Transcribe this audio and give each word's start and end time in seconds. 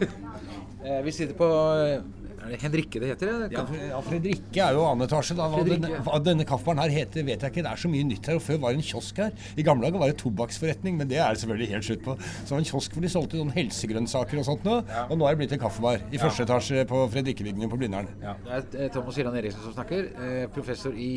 Eh, 0.84 0.98
Vi 1.00 1.12
sitter 1.16 1.32
på 1.32 1.46
eh, 1.80 2.02
Er 2.44 2.50
det 2.52 2.58
Henrikke 2.60 3.00
det 3.00 3.06
heter? 3.14 3.30
det? 3.48 3.54
Ja, 3.56 3.62
ja, 3.88 4.00
Fredrikke 4.04 4.60
er 4.66 4.74
jo 4.76 4.82
annen 4.84 5.06
etasje. 5.06 5.32
Da. 5.38 5.46
Hva 5.48 5.62
denne, 5.64 5.88
denne 6.26 6.44
kaffebaren 6.44 6.82
her 6.82 6.92
heter, 6.92 7.24
vet 7.24 7.40
jeg 7.40 7.54
ikke. 7.54 7.62
Det 7.64 7.70
er 7.70 7.80
så 7.80 7.88
mye 7.88 8.04
nytt 8.04 8.28
her. 8.28 8.36
og 8.36 8.42
Før 8.44 8.58
var 8.60 8.74
det 8.74 8.82
en 8.82 8.84
kiosk 8.90 9.16
her. 9.22 9.30
I 9.56 9.64
gamle 9.64 9.86
dager 9.88 10.02
var 10.02 10.12
det 10.12 10.18
tobakksforretning, 10.20 10.98
men 11.00 11.08
det 11.08 11.22
er 11.24 11.32
det 11.32 11.40
selvfølgelig 11.40 11.70
helt 11.72 11.86
slutt 11.88 12.02
på. 12.04 12.18
Så 12.20 12.44
det 12.44 12.52
var 12.52 12.60
en 12.60 12.68
kiosk 12.68 12.98
hvor 12.98 13.06
de 13.06 13.12
solgte 13.14 13.40
noen 13.40 13.54
helsegrønnsaker 13.56 14.42
og 14.42 14.46
sånt 14.50 14.68
nå. 14.68 14.76
Og 15.08 15.16
nå 15.16 15.24
er 15.30 15.32
det 15.32 15.40
blitt 15.40 15.56
en 15.56 15.62
kaffebar 15.64 16.04
i 16.12 16.20
første 16.20 16.44
etasje 16.44 16.84
på 16.92 17.00
Fredrikkebygningen 17.16 17.72
på 17.72 17.80
Blindern. 17.80 18.12
Det 18.20 18.36
er 18.58 18.68
eh, 18.76 18.92
Thomas 18.92 19.16
Hylland 19.16 19.40
Eriksen 19.40 19.64
som 19.64 19.78
snakker. 19.78 20.12
Professor 20.52 20.92
i 21.00 21.14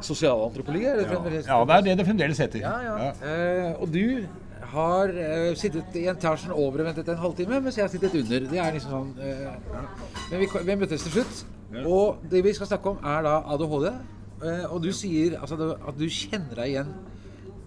sosialantropologi. 0.00 0.88
Fremdeles? 1.08 1.46
Ja, 1.52 1.60
det 1.68 1.74
er 1.82 1.86
det 1.90 1.96
det 2.00 2.08
fremdeles 2.08 2.40
heter. 2.48 2.64
Ja, 2.64 2.76
ja. 2.86 3.12
Eh, 3.28 3.72
og 3.76 3.92
du 3.92 4.24
har 4.72 5.12
uh, 5.14 5.52
sittet 5.58 5.96
i 5.98 6.06
etasjen 6.10 6.52
over 6.54 6.82
og 6.82 6.88
ventet 6.90 7.08
en 7.12 7.20
halvtime, 7.22 7.60
mens 7.64 7.78
jeg 7.78 7.86
har 7.86 7.92
sittet 7.92 8.16
under. 8.18 8.48
Det 8.50 8.60
er 8.62 8.74
liksom 8.74 8.94
sånn 8.94 9.12
eh, 9.22 9.82
Men 10.30 10.42
vi, 10.42 10.48
vi 10.68 10.76
møttes 10.80 11.06
til 11.06 11.18
slutt. 11.18 11.44
Og 11.84 12.22
det 12.30 12.40
vi 12.44 12.54
skal 12.56 12.70
snakke 12.70 12.94
om, 12.94 13.02
er 13.04 13.24
da 13.26 13.38
ADHD. 13.54 13.88
Eh, 14.38 14.64
og 14.72 14.82
du 14.84 14.90
sier 14.94 15.38
altså, 15.40 15.74
at 15.76 15.98
du 15.98 16.06
kjenner 16.08 16.60
deg 16.62 16.74
igjen 16.74 16.92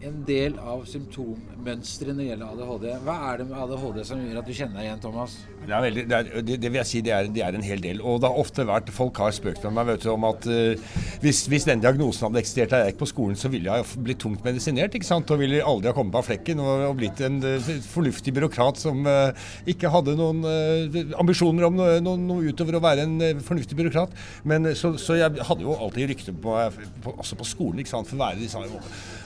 en 0.02 0.22
del 0.26 0.56
av 0.58 0.82
symptommønsteret 0.90 2.16
når 2.16 2.22
det 2.22 2.28
gjelder 2.32 2.54
ADHD. 2.56 2.86
Hva 3.06 3.16
er 3.30 3.42
det 3.42 3.46
med 3.50 3.58
ADHD 3.62 4.00
som 4.08 4.22
gjør 4.24 4.40
at 4.42 4.48
du 4.48 4.54
kjenner 4.58 4.80
deg 4.80 4.88
igjen, 4.88 5.02
Thomas? 5.04 5.36
Det, 5.62 5.82
veldig, 5.86 6.06
det, 6.10 6.18
er, 6.18 6.46
det, 6.48 6.58
det 6.64 6.72
vil 6.72 6.80
jeg 6.80 6.90
si 6.90 7.02
det 7.06 7.14
er, 7.14 7.30
er 7.46 7.58
en 7.58 7.66
hel 7.66 7.84
del. 7.84 8.02
Og 8.02 8.18
det 8.22 8.32
har 8.32 8.42
ofte 8.42 8.66
vært 8.68 8.90
Folk 8.92 9.22
har 9.22 9.34
spøkt 9.36 9.64
med 9.68 9.76
meg 9.78 9.92
vet 9.92 10.06
du, 10.06 10.10
om 10.14 10.26
at 10.28 10.48
uh, 10.50 10.96
hvis, 11.24 11.44
hvis 11.52 11.68
den 11.70 11.84
diagnosen 11.84 12.28
hadde 12.28 12.42
eksistert 12.42 12.74
da 12.74 12.82
jeg 12.82 12.94
gikk 12.94 13.02
på 13.04 13.10
skolen, 13.12 13.38
så 13.40 13.52
ville 13.54 13.78
jeg 13.78 14.02
blitt 14.08 14.22
tungt 14.24 14.44
medisinert. 14.46 14.98
ikke 14.98 15.08
sant? 15.08 15.30
Og 15.32 15.42
ville 15.42 15.62
aldri 15.62 15.92
ha 15.92 15.96
kommet 15.96 16.16
på 16.18 16.26
flekken 16.32 16.64
og, 16.64 16.88
og 16.90 16.98
blitt 17.00 17.22
en 17.26 17.38
uh, 17.46 17.72
fornuftig 17.92 18.34
byråkrat 18.36 18.82
som 18.82 19.06
uh, 19.06 19.48
ikke 19.70 19.92
hadde 19.94 20.18
noen 20.18 20.42
ambisjoner 21.22 21.70
om 21.70 21.78
noe, 21.78 22.02
noe, 22.04 22.20
noe 22.20 22.52
utover 22.52 22.80
å 22.80 22.84
være 22.84 23.06
en 23.06 23.42
fornuftig 23.46 23.78
byråkrat. 23.78 24.18
Men 24.50 24.74
så, 24.78 24.96
så 25.02 25.20
jeg 25.20 25.46
hadde 25.48 25.66
jo 25.66 25.78
alltid 25.78 26.10
rykte 26.12 26.34
på 26.34 26.58
meg, 26.58 26.84
også 27.14 27.38
på 27.38 27.48
skolen, 27.48 27.84
ikke 27.84 27.94
sant? 27.94 28.10
for 28.10 28.18
å 28.18 28.26
være 28.26 28.50
jo 28.72 28.82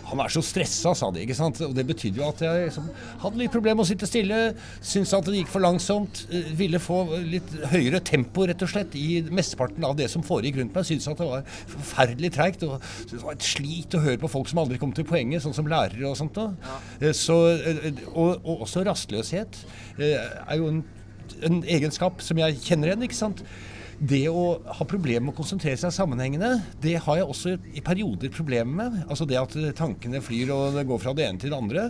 han 0.05 0.21
er 0.21 0.29
så 0.29 0.41
stressa, 0.67 0.93
sa 0.97 1.09
de. 1.13 1.21
ikke 1.25 1.37
sant? 1.37 1.59
Og 1.65 1.73
det 1.77 1.85
betydde 1.87 2.21
jo 2.21 2.27
at 2.27 2.41
jeg 2.43 2.67
liksom, 2.67 2.87
hadde 3.23 3.39
litt 3.41 3.53
problemer 3.53 3.79
med 3.79 3.85
å 3.85 3.89
sitte 3.89 4.09
stille. 4.09 4.39
Syntes 4.81 5.13
at 5.17 5.27
det 5.29 5.39
gikk 5.41 5.51
for 5.53 5.63
langsomt. 5.65 6.25
eh, 6.29 6.49
Ville 6.59 6.81
få 6.81 6.99
litt 7.25 7.51
høyere 7.71 8.01
tempo, 8.05 8.45
rett 8.49 8.61
og 8.65 8.71
slett, 8.71 8.95
i 8.99 9.21
mesteparten 9.29 9.85
av 9.87 9.95
det 9.99 10.09
som 10.11 10.25
foregikk 10.25 10.59
rundt 10.61 10.75
meg. 10.75 10.87
Syntes 10.89 11.07
at 11.11 11.21
det 11.21 11.29
var 11.29 11.45
forferdelig 11.75 12.33
treigt. 12.35 12.65
Og 12.67 12.81
det 13.11 13.21
var 13.23 13.37
et 13.37 13.47
slit 13.47 13.95
å 13.97 14.03
høre 14.05 14.21
på 14.21 14.31
folk 14.31 14.51
som 14.51 14.63
aldri 14.63 14.79
kom 14.81 14.93
til 14.95 15.07
poenget, 15.07 15.43
sånn 15.45 15.55
som 15.57 15.69
lærere 15.71 16.09
og 16.09 16.17
sånt. 16.19 16.35
Da. 16.35 16.51
Ja. 17.01 17.13
Så, 17.15 17.39
eh, 17.55 17.91
og, 18.13 18.41
og 18.43 18.65
også 18.67 18.83
rastløshet 18.87 19.61
eh, 19.99 20.17
er 20.17 20.59
jo 20.59 20.71
en, 20.73 20.83
en 21.45 21.61
egenskap 21.63 22.21
som 22.25 22.37
jeg 22.41 22.59
kjenner 22.65 22.91
igjen. 22.93 23.07
ikke 23.07 23.17
sant? 23.23 23.45
Det 23.95 24.25
å 24.27 24.57
ha 24.59 24.85
problemer 24.87 25.23
med 25.29 25.31
å 25.31 25.37
konsentrere 25.37 25.79
seg 25.79 25.93
sammenhengende, 25.95 26.49
det 26.83 26.97
har 27.05 27.19
jeg 27.21 27.27
også 27.31 27.53
i 27.79 27.83
perioder 27.85 28.31
problemer 28.33 28.75
med. 28.75 28.97
Altså 29.07 29.27
det 29.29 29.37
at 29.39 29.55
tankene 29.77 30.19
flyr 30.23 30.51
og 30.51 30.79
går 30.89 30.99
fra 30.99 31.13
det 31.15 31.23
ene 31.29 31.39
til 31.39 31.53
det 31.53 31.59
andre. 31.59 31.85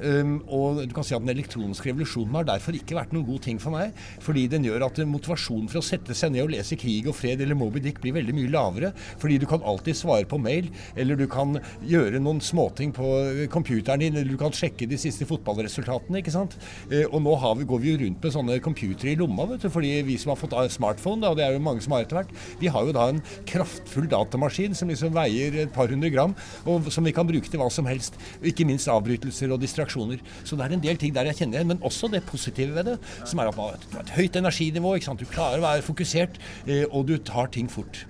Um, 0.00 0.38
og 0.48 0.80
du 0.88 0.94
kan 0.96 1.04
si 1.04 1.12
at 1.16 1.20
den 1.20 1.34
elektroniske 1.34 1.90
revolusjonen 1.90 2.38
har 2.38 2.48
derfor 2.48 2.78
ikke 2.78 2.96
vært 2.96 3.12
noen 3.12 3.28
god 3.28 3.44
ting 3.44 3.60
for 3.60 3.76
meg. 3.76 3.92
Fordi 4.24 4.46
den 4.52 4.64
gjør 4.64 4.86
at 4.88 5.02
motivasjonen 5.04 5.68
for 5.68 5.82
å 5.82 5.84
sette 5.84 6.16
seg 6.16 6.32
ned 6.32 6.46
og 6.46 6.54
lese 6.54 6.78
Krig 6.80 7.10
og 7.10 7.18
fred 7.18 7.44
eller 7.44 7.58
Moby 7.58 7.82
Dick 7.84 8.00
blir 8.00 8.16
veldig 8.16 8.36
mye 8.38 8.54
lavere. 8.54 8.92
Fordi 9.20 9.36
du 9.42 9.46
kan 9.50 9.60
alltid 9.60 10.00
svare 10.00 10.28
på 10.30 10.40
mail, 10.40 10.70
eller 10.96 11.20
du 11.20 11.26
kan 11.30 11.58
gjøre 11.84 12.22
noen 12.24 12.40
småting 12.44 12.94
på 12.96 13.12
computeren 13.52 14.00
din, 14.00 14.16
eller 14.16 14.32
du 14.32 14.40
kan 14.40 14.54
sjekke 14.56 14.88
de 14.88 14.98
siste 15.00 15.28
fotballresultatene, 15.28 16.22
ikke 16.22 16.34
sant. 16.34 16.56
Eh, 16.88 17.04
og 17.04 17.20
nå 17.24 17.36
vi, 17.60 17.68
går 17.68 17.84
vi 17.84 17.92
jo 17.92 18.00
rundt 18.06 18.24
med 18.24 18.34
sånne 18.34 18.58
computere 18.64 19.12
i 19.12 19.18
lomma, 19.20 19.46
vet 19.52 19.66
du, 19.66 19.70
fordi 19.72 19.92
vi 20.06 20.16
som 20.20 20.32
har 20.32 20.40
fått 20.40 20.56
eh, 20.56 20.70
smartphone, 20.72 21.22
da, 21.24 21.34
det 21.36 21.46
er 21.46 21.49
jo 21.56 21.62
mange 21.64 21.84
som 21.84 21.94
har 21.96 22.04
etter 22.04 22.20
hvert, 22.20 22.34
vi 22.60 22.70
har 22.72 22.86
jo 22.86 22.94
da 22.96 23.06
en 23.12 23.22
kraftfull 23.48 24.08
datamaskin 24.10 24.76
som 24.76 24.90
liksom 24.92 25.14
veier 25.16 25.58
et 25.64 25.72
par 25.74 25.90
hundre 25.92 26.10
gram, 26.12 26.34
og 26.68 26.90
som 26.92 27.06
vi 27.06 27.14
kan 27.16 27.28
bruke 27.28 27.50
til 27.50 27.62
hva 27.62 27.70
som 27.72 27.88
helst. 27.90 28.18
Ikke 28.46 28.66
minst 28.68 28.90
avbrytelser 28.90 29.52
og 29.54 29.62
distraksjoner. 29.62 30.22
Så 30.44 30.58
det 30.58 30.66
er 30.66 30.76
en 30.76 30.84
del 30.84 31.00
ting 31.00 31.14
der 31.16 31.30
jeg 31.30 31.42
kjenner 31.42 31.60
igjen, 31.60 31.74
men 31.74 31.84
også 31.86 32.10
det 32.12 32.24
positive 32.28 32.76
ved 32.76 32.92
det, 32.92 32.98
som 33.24 33.40
er 33.40 33.50
at 33.50 33.58
man 33.58 33.72
har 33.72 33.80
et, 33.80 33.88
et 34.04 34.14
høyt 34.18 34.40
energinivå, 34.40 34.94
ikke 34.96 35.10
sant. 35.10 35.24
Du 35.24 35.30
klarer 35.30 35.60
å 35.60 35.66
være 35.66 35.86
fokusert, 35.86 36.40
eh, 36.66 36.86
og 36.90 37.08
du 37.10 37.16
tar 37.18 37.52
ting 37.54 37.70
fort. 37.70 38.04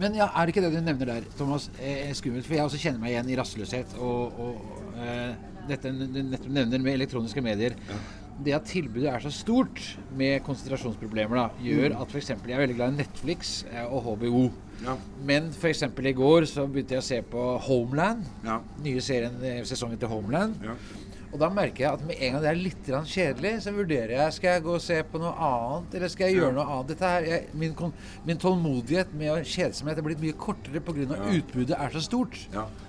Men 0.00 0.16
ja, 0.16 0.30
er 0.34 0.46
det 0.46 0.54
ikke 0.54 0.64
det 0.64 0.72
du 0.74 0.80
nevner 0.82 1.10
der, 1.14 1.26
Thomas, 1.38 1.68
eh, 1.78 2.10
skummelt? 2.16 2.46
For 2.48 2.56
jeg 2.56 2.64
også 2.64 2.80
kjenner 2.80 3.02
meg 3.02 3.12
igjen 3.12 3.30
i 3.30 3.38
rastløshet. 3.38 3.96
Og, 4.00 4.40
og 4.40 5.02
eh, 5.04 5.34
dette 5.68 5.92
du 5.94 6.06
nettopp 6.16 6.50
nevner 6.50 6.82
med 6.82 6.96
elektroniske 6.96 7.44
medier. 7.44 7.76
Det 8.42 8.54
at 8.56 8.64
tilbudet 8.66 9.10
er 9.12 9.20
så 9.22 9.30
stort 9.30 9.80
med 10.16 10.40
konsentrasjonsproblemer, 10.46 11.36
da, 11.36 11.62
gjør 11.62 11.98
at 12.00 12.10
f.eks. 12.14 12.30
jeg 12.32 12.54
er 12.56 12.62
veldig 12.64 12.76
glad 12.78 12.94
i 12.94 13.02
Netflix 13.02 13.52
eh, 13.70 13.84
og 13.84 14.02
HBO. 14.08 14.46
Men 15.28 15.50
f.eks. 15.54 15.82
i 15.84 16.12
går 16.16 16.46
så 16.50 16.64
begynte 16.66 16.96
jeg 16.96 17.02
å 17.04 17.06
se 17.06 17.20
på 17.22 17.44
Homeland. 17.68 18.24
Nye 18.82 19.04
serien, 19.04 19.36
eh, 19.46 19.60
sesongen 19.68 20.00
til 20.00 20.10
Homeland. 20.10 20.56
Og 21.32 21.40
da 21.40 21.48
merker 21.52 21.86
jeg 21.86 21.96
at 21.96 22.02
med 22.04 22.18
en 22.20 22.34
gang 22.34 22.42
det 22.44 22.50
er 22.50 22.58
litt 22.60 22.88
kjedelig, 23.08 23.52
så 23.64 23.72
vurderer 23.72 24.14
jeg 24.18 24.36
skal 24.36 24.56
jeg 24.56 24.64
gå 24.66 24.74
og 24.76 24.82
se 24.84 24.98
på 25.08 25.20
noe 25.22 25.32
annet, 25.32 25.94
eller 25.96 26.12
skal 26.12 26.28
jeg 26.28 26.40
gjøre 26.40 26.56
noe 26.58 26.66
annet. 26.66 26.90
Dette 26.92 27.12
her, 27.14 27.28
jeg, 27.30 27.46
min, 27.56 27.72
min 28.28 28.40
tålmodighet 28.42 29.14
med 29.16 29.32
å 29.32 29.38
kjede 29.40 29.72
seg 29.78 29.88
med 29.88 30.02
er 30.02 30.06
blitt 30.06 30.22
mye 30.22 30.36
kortere 30.36 30.82
pga. 30.84 31.06
Ja. 31.12 31.30
utbudet 31.38 31.76
er 31.78 31.94
så 31.94 32.02
stort. 32.04 32.36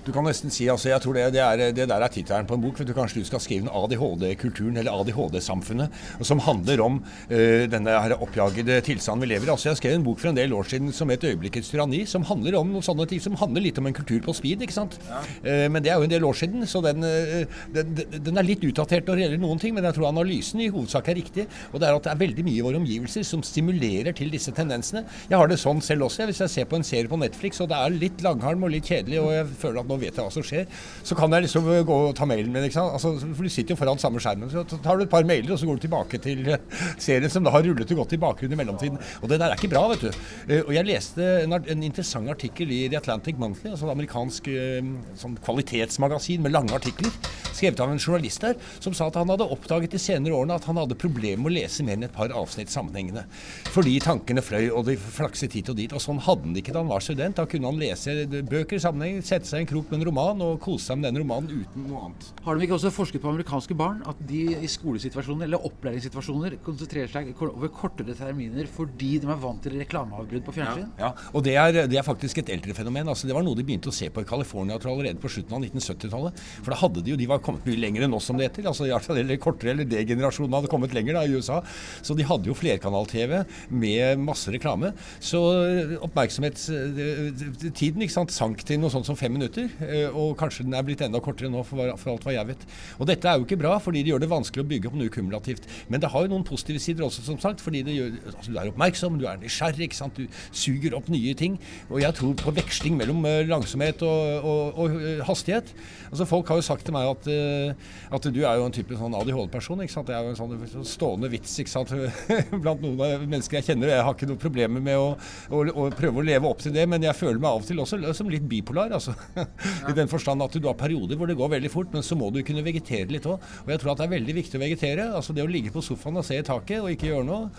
Du 0.04 0.12
kan 0.12 0.26
nesten 0.28 0.52
si, 0.52 0.68
altså 0.72 0.90
jeg 0.92 1.04
tror 1.04 1.16
det, 1.16 1.24
det, 1.38 1.42
er, 1.44 1.72
det 1.76 1.88
der 1.88 2.04
er 2.04 2.12
tittelen 2.12 2.48
på 2.50 2.58
en 2.58 2.64
bok. 2.66 2.76
for 2.78 2.88
du, 2.88 2.94
kanskje 2.96 3.24
du 3.24 3.30
skal 3.30 3.42
skrive 3.44 3.64
en 3.64 3.72
ADHD-kulturen, 3.72 4.75
eller 4.81 4.92
ADHD-samfunnet, 4.92 5.96
som 6.28 6.44
handler 6.44 6.84
om 6.84 7.00
øh, 7.30 7.64
denne 7.72 7.96
her 7.96 8.18
oppjagede 8.20 8.81
tilstanden 8.84 9.24
vi 9.24 9.31
lever 9.31 9.48
i. 9.48 9.54
Altså 9.56 9.72
Jeg 9.72 9.80
skrev 9.80 9.96
en 9.96 10.06
bok 10.06 10.20
for 10.20 10.34
en 10.34 10.40
del 10.40 10.54
år 10.54 10.68
siden 10.68 10.92
som 10.92 11.10
het 11.10 11.24
'Øyeblikkets 11.24 11.72
tyranni', 11.72 12.06
som 12.06 12.28
handler 12.28 12.60
om 12.60 12.75
noen 12.75 12.84
sånne 12.84 13.08
ting, 13.08 13.22
som 13.24 13.40
handler 13.40 13.64
litt 13.64 13.80
om 13.80 13.88
en 13.88 13.96
kultur 13.96 14.20
på 14.20 14.36
speed. 14.36 14.62
ikke 14.62 14.75
sant? 14.75 15.00
Eh, 15.44 15.70
men 15.72 15.84
det 15.84 15.92
er 15.92 15.96
jo 15.96 16.10
en 16.10 16.16
del 16.16 16.28
år 16.28 16.36
siden, 16.36 16.68
så 16.68 16.81
den, 16.84 17.04
eh, 17.04 17.46
den, 17.74 17.96
den 17.96 18.32
den 18.33 18.41
er 18.41 18.47
litt 18.47 18.63
utdatert 18.66 19.07
når 19.07 19.19
det 19.19 19.25
gjelder 19.27 19.41
noen 19.44 19.61
ting, 19.61 19.75
men 19.77 19.85
jeg 19.85 19.97
tror 19.97 20.09
analysen 20.09 20.63
i 20.63 20.69
hovedsak 20.73 21.09
er 21.11 21.19
riktig. 21.19 21.45
Og 21.71 21.79
det 21.81 21.88
er 21.89 21.97
at 21.97 22.07
det 22.07 22.13
er 22.13 22.21
veldig 22.23 22.45
mye 22.47 22.57
i 22.57 22.63
våre 22.66 22.79
omgivelser 22.81 23.25
som 23.27 23.44
stimulerer 23.45 24.16
til 24.17 24.33
disse 24.33 24.53
tendensene. 24.55 25.03
Jeg 25.29 25.38
har 25.39 25.51
det 25.51 25.59
sånn 25.61 25.81
selv 25.85 26.07
også. 26.07 26.25
Hvis 26.29 26.41
jeg 26.44 26.53
ser 26.53 26.69
på 26.71 26.79
en 26.79 26.88
serie 26.88 27.11
på 27.11 27.19
Netflix, 27.21 27.61
og 27.63 27.69
det 27.71 27.77
er 27.77 27.94
litt 27.94 28.23
langhalm 28.25 28.66
og 28.66 28.73
litt 28.73 28.89
kjedelig, 28.89 29.19
og 29.21 29.31
jeg 29.35 29.49
føler 29.61 29.83
at 29.83 29.91
nå 29.91 29.99
vet 30.01 30.17
jeg 30.17 30.25
hva 30.25 30.33
som 30.33 30.47
skjer, 30.47 30.66
så 31.05 31.17
kan 31.19 31.38
jeg 31.38 31.45
liksom 31.47 31.69
gå 31.88 31.99
og 32.09 32.16
ta 32.17 32.27
mailen 32.29 32.53
min. 32.53 32.66
ikke 32.66 32.79
sant? 32.79 32.97
Altså, 32.97 33.13
for 33.21 33.45
du 33.45 33.53
sitter 33.53 33.75
jo 33.75 33.79
foran 33.79 34.01
samme 34.01 34.21
skjermen. 34.23 34.51
Så 34.53 34.65
tar 34.73 34.97
du 34.97 35.05
et 35.05 35.13
par 35.13 35.27
mailer, 35.27 35.53
og 35.53 35.61
så 35.61 35.69
går 35.69 35.77
du 35.77 35.85
tilbake 35.85 36.21
til 36.23 36.50
eh, 36.55 36.65
serien 36.97 37.31
som 37.31 37.45
da 37.45 37.53
har 37.53 37.65
rullet 37.67 37.94
og 37.94 38.03
gått 38.03 38.17
i 38.17 38.21
bakgrunnen 38.23 38.57
i 38.57 38.61
mellomtiden. 38.63 39.00
Og 39.21 39.29
det 39.29 39.39
der 39.41 39.51
er 39.51 39.59
ikke 39.59 39.71
bra, 39.75 39.85
vet 39.94 40.07
du. 40.07 40.11
Eh, 40.47 40.61
Og 40.63 40.73
jeg 40.73 40.88
leste 40.88 41.29
en, 41.44 41.83
interessant 41.83 42.29
artikkel 42.31 42.71
i 42.71 42.88
The 42.88 42.97
Atlantic 43.01 43.38
Monthly, 43.38 43.73
altså 43.73 43.89
et 43.89 43.94
amerikansk 43.94 44.47
eh, 44.53 44.91
sånn 45.19 45.38
kvalitetsmagasin 45.44 46.44
med 46.44 46.55
lange 46.55 46.73
artikler, 46.75 47.11
skrevet 47.53 47.81
av 47.83 47.91
en 47.91 48.00
journalist 48.01 48.22
der, 48.23 48.57
som 48.84 48.95
sa 48.95 49.07
at 49.09 49.17
han 49.19 49.31
hadde 49.31 49.47
oppdaget 49.53 49.94
de 49.94 50.01
senere 50.01 50.38
årene 50.38 50.57
at 50.57 50.67
han 50.69 50.79
hadde 50.79 50.97
problemer 51.00 51.44
med 51.44 51.51
å 51.51 51.56
lese 51.57 51.85
mer 51.85 51.97
enn 51.97 52.07
et 52.07 52.16
par 52.16 52.31
avsnitt 52.34 52.72
sammenhengende. 52.73 53.25
Fordi 53.73 53.97
tankene 54.03 54.44
fløy, 54.44 54.69
og 54.72 54.88
de 54.88 54.97
flakset 54.97 55.53
hit 55.57 55.72
og 55.72 55.78
dit. 55.79 55.94
Og 55.94 56.01
sånn 56.03 56.22
hadde 56.23 56.47
han 56.47 56.56
det 56.56 56.63
ikke 56.63 56.75
da 56.75 56.83
han 56.83 56.91
var 56.91 57.03
student. 57.03 57.38
Da 57.38 57.47
kunne 57.50 57.72
han 57.72 57.81
lese 57.81 58.16
bøker 58.50 58.79
i 58.79 58.83
sammenheng, 58.83 59.22
sette 59.25 59.50
seg 59.50 59.62
i 59.62 59.66
en 59.66 59.69
krok 59.69 59.91
med 59.91 60.01
en 60.01 60.07
roman 60.09 60.44
og 60.45 60.59
kose 60.63 60.89
seg 60.89 61.00
med 61.00 61.09
den 61.09 61.23
romanen 61.23 61.63
uten 61.63 61.88
noe 61.89 62.07
annet. 62.07 62.29
Har 62.45 62.57
de 62.57 62.67
ikke 62.67 62.78
også 62.78 62.94
forsket 62.94 63.23
på 63.23 63.31
amerikanske 63.31 63.78
barn? 63.78 64.01
At 64.09 64.19
de 64.29 64.44
i 64.57 64.69
skolesituasjoner 64.72 65.47
eller 65.50 65.67
opplæringssituasjoner 65.69 66.57
konsentrerer 66.66 67.12
seg 67.12 67.31
over 67.44 67.72
kortere 67.73 68.16
terminer 68.17 68.69
fordi 68.72 69.17
de 69.23 69.29
er 69.29 69.39
vant 69.41 69.62
til 69.63 69.78
reklameavbrudd 69.81 70.45
på 70.47 70.56
fjernsyn? 70.56 70.89
Ja, 71.00 71.13
og 71.33 71.45
det 71.45 71.57
er, 71.59 71.83
det 71.89 72.00
er 72.00 72.06
faktisk 72.06 72.41
et 72.41 72.51
eldre 72.53 72.75
fenomen. 72.78 73.09
Altså, 73.12 73.28
det 73.29 73.35
var 73.35 73.45
noe 73.45 73.57
de 73.57 73.66
begynte 73.66 73.91
å 73.91 73.95
se 73.95 74.09
på 74.13 74.23
i 74.23 74.28
California 74.29 74.79
allerede 74.94 75.22
på 75.22 75.31
slutten 75.31 75.56
av 75.57 75.63
1970-tallet. 75.63 76.41
For 76.62 76.73
da 76.73 76.79
hadde 76.81 77.03
de 77.03 77.13
jo, 77.13 77.19
de 77.19 77.29
var 77.29 77.41
kommet 77.44 77.66
mye 77.67 77.79
lenger 77.79 78.06
enn 78.06 78.12
oss, 78.18 78.28
som 78.29 78.40
det 78.40 78.50
heter. 78.50 78.68
Altså, 78.69 78.88
i 78.88 78.94
hvert 78.94 79.07
fall, 79.07 79.19
eller 79.22 79.40
kortere, 79.41 79.74
eller 79.74 79.88
D-generasjonen 79.90 80.57
hadde 80.57 80.72
kommet 80.72 80.94
lenger 80.96 81.18
da, 81.19 81.25
i 81.28 81.38
USA. 81.38 81.59
Så 82.06 82.16
de 82.18 82.25
hadde 82.28 82.50
jo 82.50 82.56
flerkanal-TV 82.57 83.31
med 83.74 84.21
masse 84.24 84.51
reklame. 84.54 84.94
Så 85.24 85.42
eh, 85.63 85.95
oppmerksomhetstiden 86.04 88.04
ikke 88.06 88.15
sant, 88.15 88.33
sank 88.33 88.63
til 88.68 88.81
noe 88.81 88.92
sånt 88.94 89.07
som 89.07 89.18
fem 89.19 89.33
minutter. 89.33 89.69
eh, 89.88 90.10
Og 90.10 90.36
kanskje 90.39 90.65
den 90.68 90.75
er 90.77 90.86
blitt 90.86 91.04
enda 91.06 91.21
kortere 91.24 91.51
nå, 91.51 91.63
for, 91.68 91.77
for 92.00 92.13
alt 92.13 92.25
hva 92.27 92.36
jeg 92.36 92.50
vet. 92.54 92.65
Og 93.00 93.10
dette 93.10 93.30
er 93.30 93.39
jo 93.39 93.48
ikke 93.48 93.60
bra, 93.62 93.75
fordi 93.83 94.04
det 94.04 94.13
gjør 94.13 94.24
det 94.25 94.31
vanskelig 94.31 94.65
å 94.65 94.69
bygge 94.69 94.89
opp 94.92 94.98
noe 95.00 95.13
kumulativt. 95.13 95.68
Men 95.89 96.04
det 96.04 96.12
har 96.13 96.25
jo 96.25 96.33
noen 96.33 96.45
positive 96.48 96.81
sider 96.83 97.06
også, 97.07 97.25
som 97.25 97.39
sagt. 97.42 97.63
Fordi 97.63 97.83
det 97.86 97.95
gjør, 97.98 98.13
altså, 98.33 98.50
du 98.51 98.57
er 98.60 98.71
oppmerksom, 98.71 99.19
du 99.21 99.27
er 99.30 99.42
nysgjerrig, 99.42 99.88
ikke 99.89 100.00
sant? 100.00 100.18
du 100.18 100.27
suger 100.54 100.95
opp 100.98 101.10
nye 101.12 101.33
ting. 101.38 101.57
Og 101.89 102.01
jeg 102.04 102.13
tror 102.18 102.36
på 102.39 102.54
veksling 102.56 102.98
mellom 103.00 103.24
eh, 103.30 103.44
langsomhet 103.50 104.04
og, 104.06 104.45
og, 104.45 104.80
og 104.86 104.98
hastighet. 105.30 105.74
Altså 106.12 106.27
Folk 106.30 106.50
har 106.51 106.60
jo 106.60 106.65
sagt 106.65 106.86
til 106.88 106.95
meg 106.95 107.10
at 107.10 107.27
eh, 107.31 107.92
at 108.13 108.27
du 108.33 108.39
er 108.44 108.59
jo 108.59 108.67
en 108.67 108.75
type 108.75 108.97
sånn 108.97 109.15
ADHD-person. 109.17 109.83
ikke 109.83 109.94
sant? 109.94 110.09
Det 110.09 110.15
er 110.17 110.25
jo 110.25 110.33
en 110.33 110.39
sånn 110.39 110.88
stående 110.88 111.29
vits 111.31 111.55
ikke 111.61 111.71
sant? 111.71 111.94
blant 112.63 112.83
noen 112.83 113.00
av 113.03 113.25
mennesker 113.25 113.59
jeg 113.59 113.69
kjenner. 113.71 113.94
Jeg 113.94 114.07
har 114.07 114.17
ikke 114.17 114.29
noe 114.29 114.41
problemer 114.41 114.83
med 114.83 115.00
å, 115.00 115.13
å, 115.50 115.63
å, 115.69 115.88
prøve 115.95 116.21
å 116.21 116.25
leve 116.25 116.50
opp 116.50 116.63
til 116.63 116.75
det, 116.75 116.85
men 116.89 117.05
jeg 117.05 117.17
føler 117.17 117.39
meg 117.39 117.51
av 117.51 117.63
og 117.63 117.69
til 117.69 117.83
også 117.83 118.01
som 118.17 118.31
litt 118.31 118.47
bipolar. 118.50 118.94
altså. 118.97 119.15
I 119.89 119.95
den 119.97 120.11
forstand 120.11 120.44
at 120.45 120.57
du 120.57 120.69
har 120.69 120.79
perioder 120.79 121.19
hvor 121.19 121.29
det 121.29 121.38
går 121.39 121.55
veldig 121.57 121.71
fort, 121.73 121.94
men 121.94 122.05
så 122.05 122.17
må 122.19 122.31
du 122.33 122.41
kunne 122.45 122.65
vegetere 122.65 123.09
litt 123.13 123.29
òg. 123.29 123.41
Og 123.65 123.73
jeg 123.73 123.83
tror 123.83 123.94
at 123.94 124.03
det 124.03 124.09
er 124.09 124.17
veldig 124.17 124.38
viktig 124.41 124.59
å 124.59 124.65
vegetere. 124.65 125.09
altså 125.13 125.35
Det 125.35 125.45
å 125.45 125.50
ligge 125.51 125.73
på 125.73 125.85
sofaen 125.85 126.19
og 126.19 126.27
se 126.27 126.39
i 126.39 126.45
taket 126.45 126.83
og 126.83 126.91
ikke 126.94 127.11
gjøre 127.11 127.29
noe. 127.29 127.50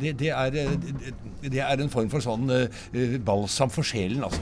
Det, 0.00 0.14
det, 0.16 0.30
er, 0.32 0.54
det, 1.42 1.58
er, 1.60 1.80
en 1.82 1.90
form 1.92 2.08
for 2.08 2.24
sånn 2.24 2.48
uh, 2.48 3.18
balsam 3.20 3.72
for 3.72 3.84
sjelen, 3.84 4.24
altså. 4.24 4.40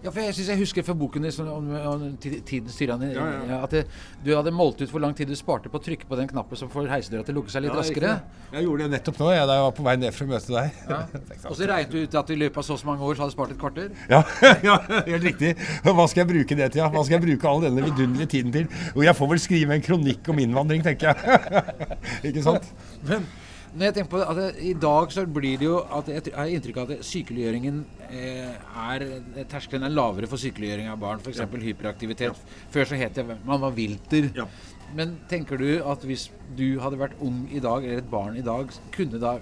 Ja, 0.00 0.08
for 0.08 0.22
jeg 0.24 0.32
synes 0.32 0.48
jeg 0.48 0.60
husker 0.62 0.84
fra 0.84 0.94
boken 0.96 1.26
din 1.26 1.48
om, 1.52 1.66
om 1.90 2.04
tidens 2.20 2.76
tyranni 2.78 3.10
ja, 3.12 3.24
ja. 3.50 3.58
at 3.66 3.74
det, 3.74 3.82
du 4.24 4.30
hadde 4.32 4.52
målt 4.54 4.80
ut 4.80 4.88
hvor 4.88 5.02
lang 5.02 5.12
tid 5.16 5.28
du 5.28 5.36
sparte 5.36 5.68
på 5.68 5.76
å 5.76 5.84
trykke 5.84 6.08
på 6.08 6.16
den 6.16 6.30
knappen 6.30 6.56
som 6.56 6.70
får 6.72 6.88
heisedøra 6.88 7.26
til 7.26 7.36
å 7.36 7.40
lukke 7.40 7.52
seg 7.52 7.66
litt 7.66 7.76
raskere. 7.76 8.14
Jeg 8.54 8.64
gjorde 8.64 8.86
det 8.86 8.94
nettopp 8.94 9.20
nå, 9.20 9.28
jeg, 9.34 9.48
da 9.50 9.58
jeg 9.58 9.66
var 9.66 9.74
på 9.76 9.84
vei 9.90 9.94
ned 10.00 10.16
for 10.16 10.24
å 10.24 10.32
møte 10.32 10.54
deg. 10.54 10.80
Og 11.50 11.58
så 11.58 11.68
regnet 11.68 11.92
du 11.92 11.98
ut 12.00 12.16
at 12.22 12.32
i 12.32 12.38
løpet 12.40 12.62
av 12.62 12.68
så 12.70 12.78
mange 12.88 13.04
år 13.10 13.18
så 13.18 13.26
hadde 13.26 13.34
du 13.34 13.36
spart 13.36 13.52
et 13.52 13.60
kvarter? 13.60 13.92
Ja, 14.08 14.22
ja, 14.70 14.78
helt 15.10 15.28
riktig. 15.28 15.52
Hva 15.84 16.08
skal 16.08 16.24
jeg 16.24 16.30
bruke 16.32 16.60
det 16.62 16.70
til? 16.72 16.80
Ja? 16.80 16.88
Hva 16.94 17.04
skal 17.04 17.18
jeg 17.18 17.26
bruke 17.28 17.52
all 17.52 17.62
denne 17.66 17.84
vidunderlige 17.84 18.32
tiden 18.38 18.56
til? 18.56 18.72
Og 18.94 19.04
jeg 19.04 19.16
får 19.20 19.32
vel 19.34 19.44
skrive 19.44 19.76
en 19.76 19.84
kronikk 19.84 20.32
om 20.32 20.40
innvandring, 20.40 20.84
tenker 20.86 21.12
jeg. 21.12 21.64
Ikke 22.32 22.48
sant? 22.48 22.72
Men 23.04 23.28
når 23.70 23.86
jeg 23.86 23.94
tenker 23.96 24.10
på 24.10 24.20
at 24.24 24.38
det, 24.38 24.48
I 24.66 24.72
dag 24.82 25.12
så 25.14 25.22
blir 25.30 25.60
det 25.60 25.66
jo 25.68 25.76
at 25.94 26.08
jeg 26.10 26.34
har 26.34 26.50
inntrykk 26.50 26.80
av 26.82 26.90
at 26.96 27.06
sykeliggjøringen 27.06 27.84
eh, 28.08 28.56
er 28.90 29.04
Terskelen 29.50 29.86
er 29.86 29.94
lavere 29.94 30.30
for 30.30 30.42
sykeliggjøring 30.42 30.90
av 30.90 30.98
barn. 31.02 31.22
F.eks. 31.22 31.38
Ja. 31.44 31.46
hyperaktivitet. 31.46 32.34
Ja. 32.34 32.66
Før 32.74 32.90
så 32.90 32.98
het 32.98 33.14
det 33.20 33.26
man 33.28 33.62
var 33.62 33.76
vilter. 33.76 34.30
Ja. 34.34 34.48
Men 34.96 35.20
tenker 35.30 35.60
du 35.60 35.68
at 35.86 36.02
hvis 36.02 36.28
du 36.58 36.80
hadde 36.82 36.98
vært 36.98 37.18
ung 37.22 37.44
i 37.54 37.62
dag, 37.62 37.84
eller 37.86 38.02
et 38.02 38.10
barn 38.10 38.38
i 38.38 38.44
dag, 38.46 38.72
kunne 38.94 39.22
da 39.22 39.36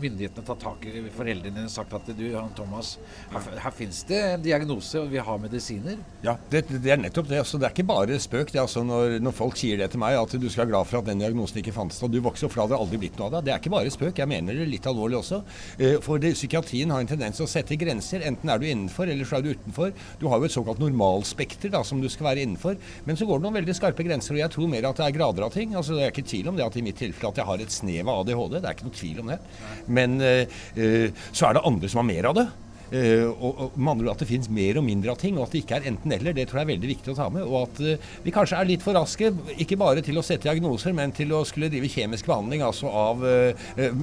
myndighetene 0.00 0.46
tatt 0.46 0.62
tak 0.62 0.86
i 0.88 1.02
foreldrene 1.14 1.66
og 1.66 1.72
sagt 1.72 1.94
at 1.96 2.10
du, 2.16 2.24
han 2.34 2.52
Thomas, 2.56 2.94
her, 3.32 3.48
her 3.64 3.74
fins 3.76 4.02
det 4.08 4.20
en 4.32 4.44
diagnose, 4.44 5.00
og 5.00 5.10
vi 5.12 5.20
har 5.22 5.40
medisiner? 5.42 6.00
Ja, 6.24 6.36
det, 6.52 6.64
det 6.72 6.92
er 6.94 7.00
nettopp 7.00 7.28
det. 7.30 7.40
Altså, 7.42 7.60
det 7.60 7.68
er 7.68 7.74
ikke 7.74 7.88
bare 7.88 8.18
spøk. 8.22 8.52
Det 8.52 8.62
altså 8.62 8.84
når, 8.86 9.18
når, 9.22 9.36
folk 9.36 9.58
sier 9.58 9.80
det 9.80 9.90
til 9.92 10.02
meg, 10.02 10.16
at 10.18 10.36
du 10.36 10.48
skal 10.48 10.64
være 10.64 10.72
glad 10.72 10.90
for 10.90 11.00
at 11.00 11.10
den 11.10 11.22
diagnosen 11.22 11.60
ikke 11.62 11.74
fantes 11.76 12.00
da 12.02 12.10
du 12.10 12.20
vokste 12.24 12.48
opp, 12.48 12.54
for 12.54 12.62
det 12.62 12.68
hadde 12.68 12.80
aldri 12.84 13.02
blitt 13.04 13.18
noe 13.20 13.28
av 13.30 13.36
det. 13.36 13.44
Det 13.48 13.54
er 13.54 13.62
ikke 13.62 13.74
bare 13.74 13.94
spøk. 13.94 14.22
Jeg 14.22 14.30
mener 14.30 14.58
det 14.58 14.68
litt 14.70 14.88
alvorlig 14.90 15.18
også. 15.20 15.42
Eh, 15.78 15.98
for 16.04 16.22
det, 16.22 16.34
psykiatrien 16.38 16.92
har 16.94 17.02
en 17.02 17.10
tendens 17.10 17.40
til 17.40 17.46
å 17.46 17.50
sette 17.50 17.78
grenser. 17.80 18.24
Enten 18.28 18.52
er 18.52 18.62
du 18.62 18.68
innenfor, 18.68 19.10
eller 19.12 19.28
så 19.28 19.38
er 19.38 19.46
du 19.46 19.52
utenfor. 19.52 19.92
Du 20.20 20.28
har 20.32 20.40
jo 20.40 20.48
et 20.48 20.56
såkalt 20.56 20.82
normalspekter 20.82 21.72
da, 21.72 21.82
som 21.86 22.00
du 22.02 22.08
skal 22.12 22.30
være 22.30 22.46
innenfor. 22.46 22.78
Men 23.08 23.18
så 23.18 23.28
går 23.28 23.40
det 23.40 23.46
noen 23.48 23.58
veldig 23.60 23.76
skarpe 23.78 24.06
grenser, 24.06 24.36
og 24.36 24.42
jeg 24.44 24.54
tror 24.56 24.70
mer 24.72 24.88
at 24.90 25.00
det 25.00 25.08
er 25.08 25.16
grader 25.16 25.48
av 25.48 25.54
ting. 25.54 25.76
Altså, 25.78 25.96
det 25.98 26.06
er 26.06 26.14
ikke 26.14 26.28
tvil 26.28 26.52
om 26.52 26.58
det 26.58 26.66
at 26.66 26.78
i 26.78 26.84
mitt 26.84 27.00
tilfelle 27.00 27.32
at 27.32 27.42
jeg 27.42 27.48
har 27.48 27.64
et 27.64 27.74
snev 27.74 28.08
av 28.08 28.22
ADHD. 28.22 28.58
Det 28.58 28.68
er 28.68 28.76
ikke 28.76 28.88
noe 28.88 28.98
tvil 28.98 29.22
om 29.22 29.32
det. 29.32 29.38
Men 29.86 30.20
eh, 30.20 30.44
eh, 30.76 31.24
så 31.32 31.48
er 31.48 31.56
det 31.56 31.66
andre 31.66 31.90
som 31.90 32.02
har 32.02 32.12
mer 32.12 32.32
av 32.32 32.40
det. 32.40 32.50
Uh, 32.92 33.30
og, 33.40 33.52
og 33.56 33.76
med 33.80 33.88
andre 33.88 34.10
ord 34.10 34.18
at 34.18 34.20
det 34.20 34.26
finnes 34.28 34.50
mer 34.52 34.76
og 34.76 34.82
mindre 34.84 35.14
av 35.14 35.16
ting, 35.16 35.38
og 35.38 35.46
at 35.46 35.54
det 35.54 35.62
ikke 35.62 35.78
er 35.78 35.86
enten-eller. 35.88 36.34
Det 36.36 36.44
tror 36.44 36.58
jeg 36.60 36.66
er 36.66 36.70
veldig 36.74 36.90
viktig 36.90 37.14
å 37.14 37.16
ta 37.16 37.28
med. 37.32 37.46
Og 37.48 37.54
at 37.62 37.80
vi 38.20 38.34
kanskje 38.36 38.58
er 38.58 38.68
litt 38.68 38.84
for 38.84 38.92
raske, 38.92 39.30
ikke 39.64 39.78
bare 39.80 40.04
til 40.04 40.20
å 40.20 40.24
sette 40.26 40.44
diagnoser, 40.44 40.92
men 40.98 41.14
til 41.16 41.32
å 41.32 41.40
skulle 41.48 41.70
drive 41.72 41.88
kjemisk 41.88 42.28
behandling 42.28 42.60
altså 42.66 42.92
av 42.92 43.24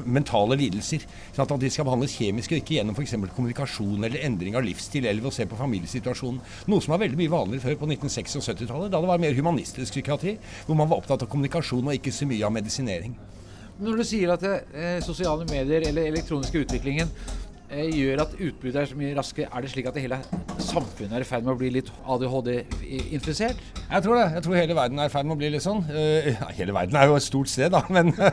mentale 0.10 0.58
lidelser. 0.58 1.06
Sånn 1.36 1.46
at 1.46 1.56
de 1.62 1.70
skal 1.70 1.86
behandles 1.86 2.18
kjemisk, 2.18 2.50
og 2.50 2.64
ikke 2.64 2.80
gjennom 2.80 2.98
f.eks. 2.98 3.14
kommunikasjon 3.38 4.10
eller 4.10 4.26
endring 4.26 4.58
av 4.58 4.66
livsstil 4.66 5.06
eller 5.06 5.22
ved 5.22 5.36
å 5.36 5.38
se 5.38 5.46
på 5.46 5.62
familiesituasjonen. 5.62 6.42
Noe 6.74 6.82
som 6.82 6.98
var 6.98 7.06
veldig 7.06 7.22
mye 7.22 7.36
vanligere 7.38 7.68
før 7.68 7.84
på 7.84 7.94
1960- 7.94 8.42
og 8.42 8.48
70-tallet, 8.50 8.90
da 8.90 9.06
det 9.06 9.14
var 9.14 9.22
mer 9.22 9.38
humanistisk 9.38 10.00
psykiatri, 10.00 10.40
hvor 10.66 10.82
man 10.82 10.90
var 10.90 11.04
opptatt 11.04 11.28
av 11.28 11.30
kommunikasjon 11.30 11.86
og 11.86 12.00
ikke 12.02 12.16
så 12.16 12.26
mye 12.26 12.42
av 12.50 12.58
medisinering. 12.58 13.14
Når 13.80 13.96
du 13.96 14.04
sier 14.04 14.32
at 14.34 14.44
eh, 14.44 14.98
sosiale 15.04 15.46
medier 15.48 15.86
eller 15.88 16.10
elektroniske 16.10 16.66
utviklingen 16.66 17.12
gjør 17.70 18.24
at 18.24 18.32
utbruddet 18.34 18.82
er 18.82 18.88
så 18.90 18.98
mye 18.98 19.16
raskere? 19.18 19.50
Er 19.54 19.62
det 19.62 19.70
slik 19.72 19.88
at 19.90 19.98
det 19.98 20.04
hele 20.04 20.18
samfunnet 20.60 21.14
er 21.16 21.24
i 21.24 21.28
ferd 21.28 21.46
med 21.46 21.54
å 21.54 21.60
bli 21.60 21.70
litt 21.74 21.90
ADHD-infisert? 22.10 23.60
Jeg 23.90 24.06
tror 24.06 24.18
det. 24.18 24.26
Jeg 24.36 24.44
tror 24.46 24.58
hele 24.58 24.78
verden 24.78 25.02
er 25.02 25.10
i 25.10 25.14
ferd 25.14 25.28
med 25.30 25.36
å 25.36 25.40
bli 25.40 25.52
litt 25.54 25.66
sånn. 25.66 25.84
Uh, 25.86 26.30
hele 26.58 26.74
verden 26.76 26.98
er 26.98 27.10
jo 27.10 27.18
et 27.18 27.26
stort 27.26 27.52
sted, 27.52 27.70
da, 27.74 27.84
men 27.96 28.12
uh, 28.18 28.30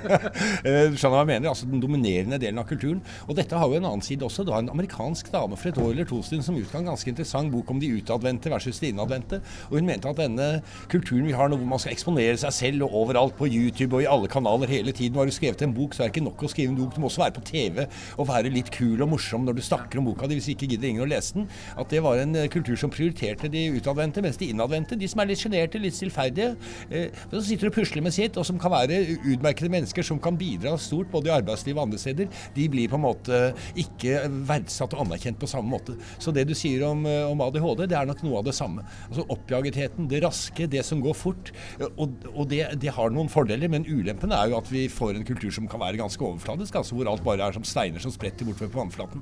du 0.64 0.96
skjønner 0.96 1.14
hva 1.14 1.22
jeg 1.22 1.30
mener. 1.34 1.50
Altså 1.52 1.68
den 1.68 1.82
dominerende 1.84 2.40
delen 2.40 2.62
av 2.62 2.68
kulturen. 2.70 3.02
Og 3.26 3.36
dette 3.38 3.60
har 3.60 3.68
jo 3.68 3.80
en 3.80 3.88
annen 3.90 4.04
side 4.04 4.24
også. 4.24 4.46
Det 4.46 4.54
var 4.54 4.64
en 4.64 4.72
amerikansk 4.72 5.30
dame 5.34 5.58
for 5.60 5.72
et 5.72 5.80
år 5.82 5.92
eller 5.92 6.08
to 6.08 6.22
siden 6.24 6.44
som 6.46 6.56
utga 6.56 6.80
en 6.80 6.90
ganske 6.92 7.12
interessant 7.12 7.52
bok 7.52 7.72
om 7.72 7.82
de 7.82 7.92
utadvendte 7.98 8.52
versus 8.52 8.80
de 8.80 8.92
innadvendte. 8.94 9.42
Og 9.68 9.78
hun 9.78 9.90
mente 9.90 10.10
at 10.10 10.20
denne 10.20 10.48
kulturen 10.92 11.28
vi 11.28 11.36
har 11.36 11.52
nå, 11.52 11.60
hvor 11.60 11.72
man 11.76 11.82
skal 11.82 11.96
eksponere 11.96 12.40
seg 12.40 12.56
selv 12.56 12.88
og 12.88 12.96
overalt 13.04 13.36
på 13.36 13.50
YouTube 13.50 13.98
og 13.98 14.06
i 14.06 14.10
alle 14.10 14.32
kanaler 14.32 14.72
hele 14.72 14.96
tiden. 14.96 15.16
og 15.16 15.26
Har 15.26 15.32
du 15.32 15.36
skrevet 15.36 15.64
en 15.66 15.76
bok, 15.76 15.92
så 15.92 16.04
er 16.04 16.08
det 16.08 16.16
ikke 16.16 16.28
nok 16.30 16.48
å 16.48 16.52
skrive 16.52 16.72
en 16.72 16.80
bok. 16.80 16.96
Du 16.96 17.04
må 17.04 17.12
også 17.12 17.24
være 17.26 17.36
på 17.36 17.46
TV 17.52 17.84
og 18.16 18.28
være 18.32 18.52
litt 18.52 18.72
kul 18.72 18.96
og 19.04 19.12
morsom 19.12 19.25
morsom 19.26 19.46
når 19.46 19.58
du 19.58 19.62
snakker 19.64 19.98
om 19.98 20.06
boka 20.06 20.28
di 20.28 20.38
hvis 20.38 20.50
ikke 20.54 20.68
gidder 20.70 20.90
ingen 20.90 21.04
å 21.04 21.10
lese 21.10 21.36
den. 21.36 21.48
At 21.78 21.90
det 21.90 22.02
var 22.04 22.20
en 22.22 22.34
eh, 22.38 22.48
kultur 22.52 22.76
som 22.78 22.92
prioriterte 22.92 23.50
de 23.50 23.66
utadvendte, 23.76 24.22
mens 24.22 24.38
de 24.38 24.50
innadvendte, 24.52 24.98
de 24.98 25.08
som 25.10 25.22
er 25.22 25.30
litt 25.30 25.42
sjenerte, 25.42 25.80
litt 25.82 25.96
stillferdige, 25.96 26.54
eh, 26.90 27.24
som 27.32 27.44
sitter 27.46 27.70
og 27.70 27.76
pusler 27.76 28.04
med 28.04 28.14
sitt, 28.14 28.38
og 28.38 28.46
som 28.46 28.60
kan 28.62 28.72
være 28.74 29.02
utmerkede 29.34 29.72
mennesker 29.72 30.06
som 30.06 30.20
kan 30.22 30.38
bidra 30.38 30.76
stort 30.80 31.10
både 31.12 31.30
i 31.30 31.34
arbeidslivet 31.36 31.80
og 31.80 31.88
andre 31.88 32.00
steder, 32.00 32.30
de 32.56 32.68
blir 32.70 32.90
på 32.92 33.00
en 33.00 33.06
måte 33.06 33.42
ikke 33.78 34.26
verdsatt 34.48 34.94
og 34.96 35.06
anerkjent 35.06 35.40
på 35.40 35.50
samme 35.50 35.72
måte. 35.72 35.96
Så 36.22 36.34
det 36.34 36.46
du 36.48 36.54
sier 36.56 36.86
om, 36.86 37.04
eh, 37.06 37.24
om 37.26 37.42
ADHD, 37.46 37.86
det 37.90 37.98
er 37.98 38.08
nok 38.08 38.22
noe 38.26 38.42
av 38.42 38.48
det 38.50 38.56
samme. 38.56 38.86
Altså 39.08 39.26
Oppjagetheten, 39.34 40.10
det 40.10 40.22
raske, 40.24 40.68
det 40.70 40.84
som 40.86 41.02
går 41.04 41.16
fort. 41.16 41.52
Og, 41.96 42.14
og 42.32 42.46
det, 42.50 42.62
det, 42.80 42.92
har 42.96 43.10
noen 43.12 43.28
fordeler, 43.28 43.68
men 43.68 43.84
ulempen 43.86 44.32
er 44.32 44.50
jo 44.50 44.60
at 44.60 44.70
vi 44.70 44.86
får 44.92 45.18
en 45.18 45.26
kultur 45.26 45.50
som 45.52 45.66
kan 45.68 45.82
være 45.82 45.98
ganske 46.00 46.22
overfladisk, 46.22 46.78
altså 46.78 46.96
hvor 46.96 47.10
alt 47.10 47.24
bare 47.26 47.48
er 47.48 47.56
som 47.56 47.66
steiner 47.66 48.02
som 48.02 48.14
spretter 48.14 48.46
bortover 48.46 48.72
på 48.72 48.80
vannflaten. 48.80 49.15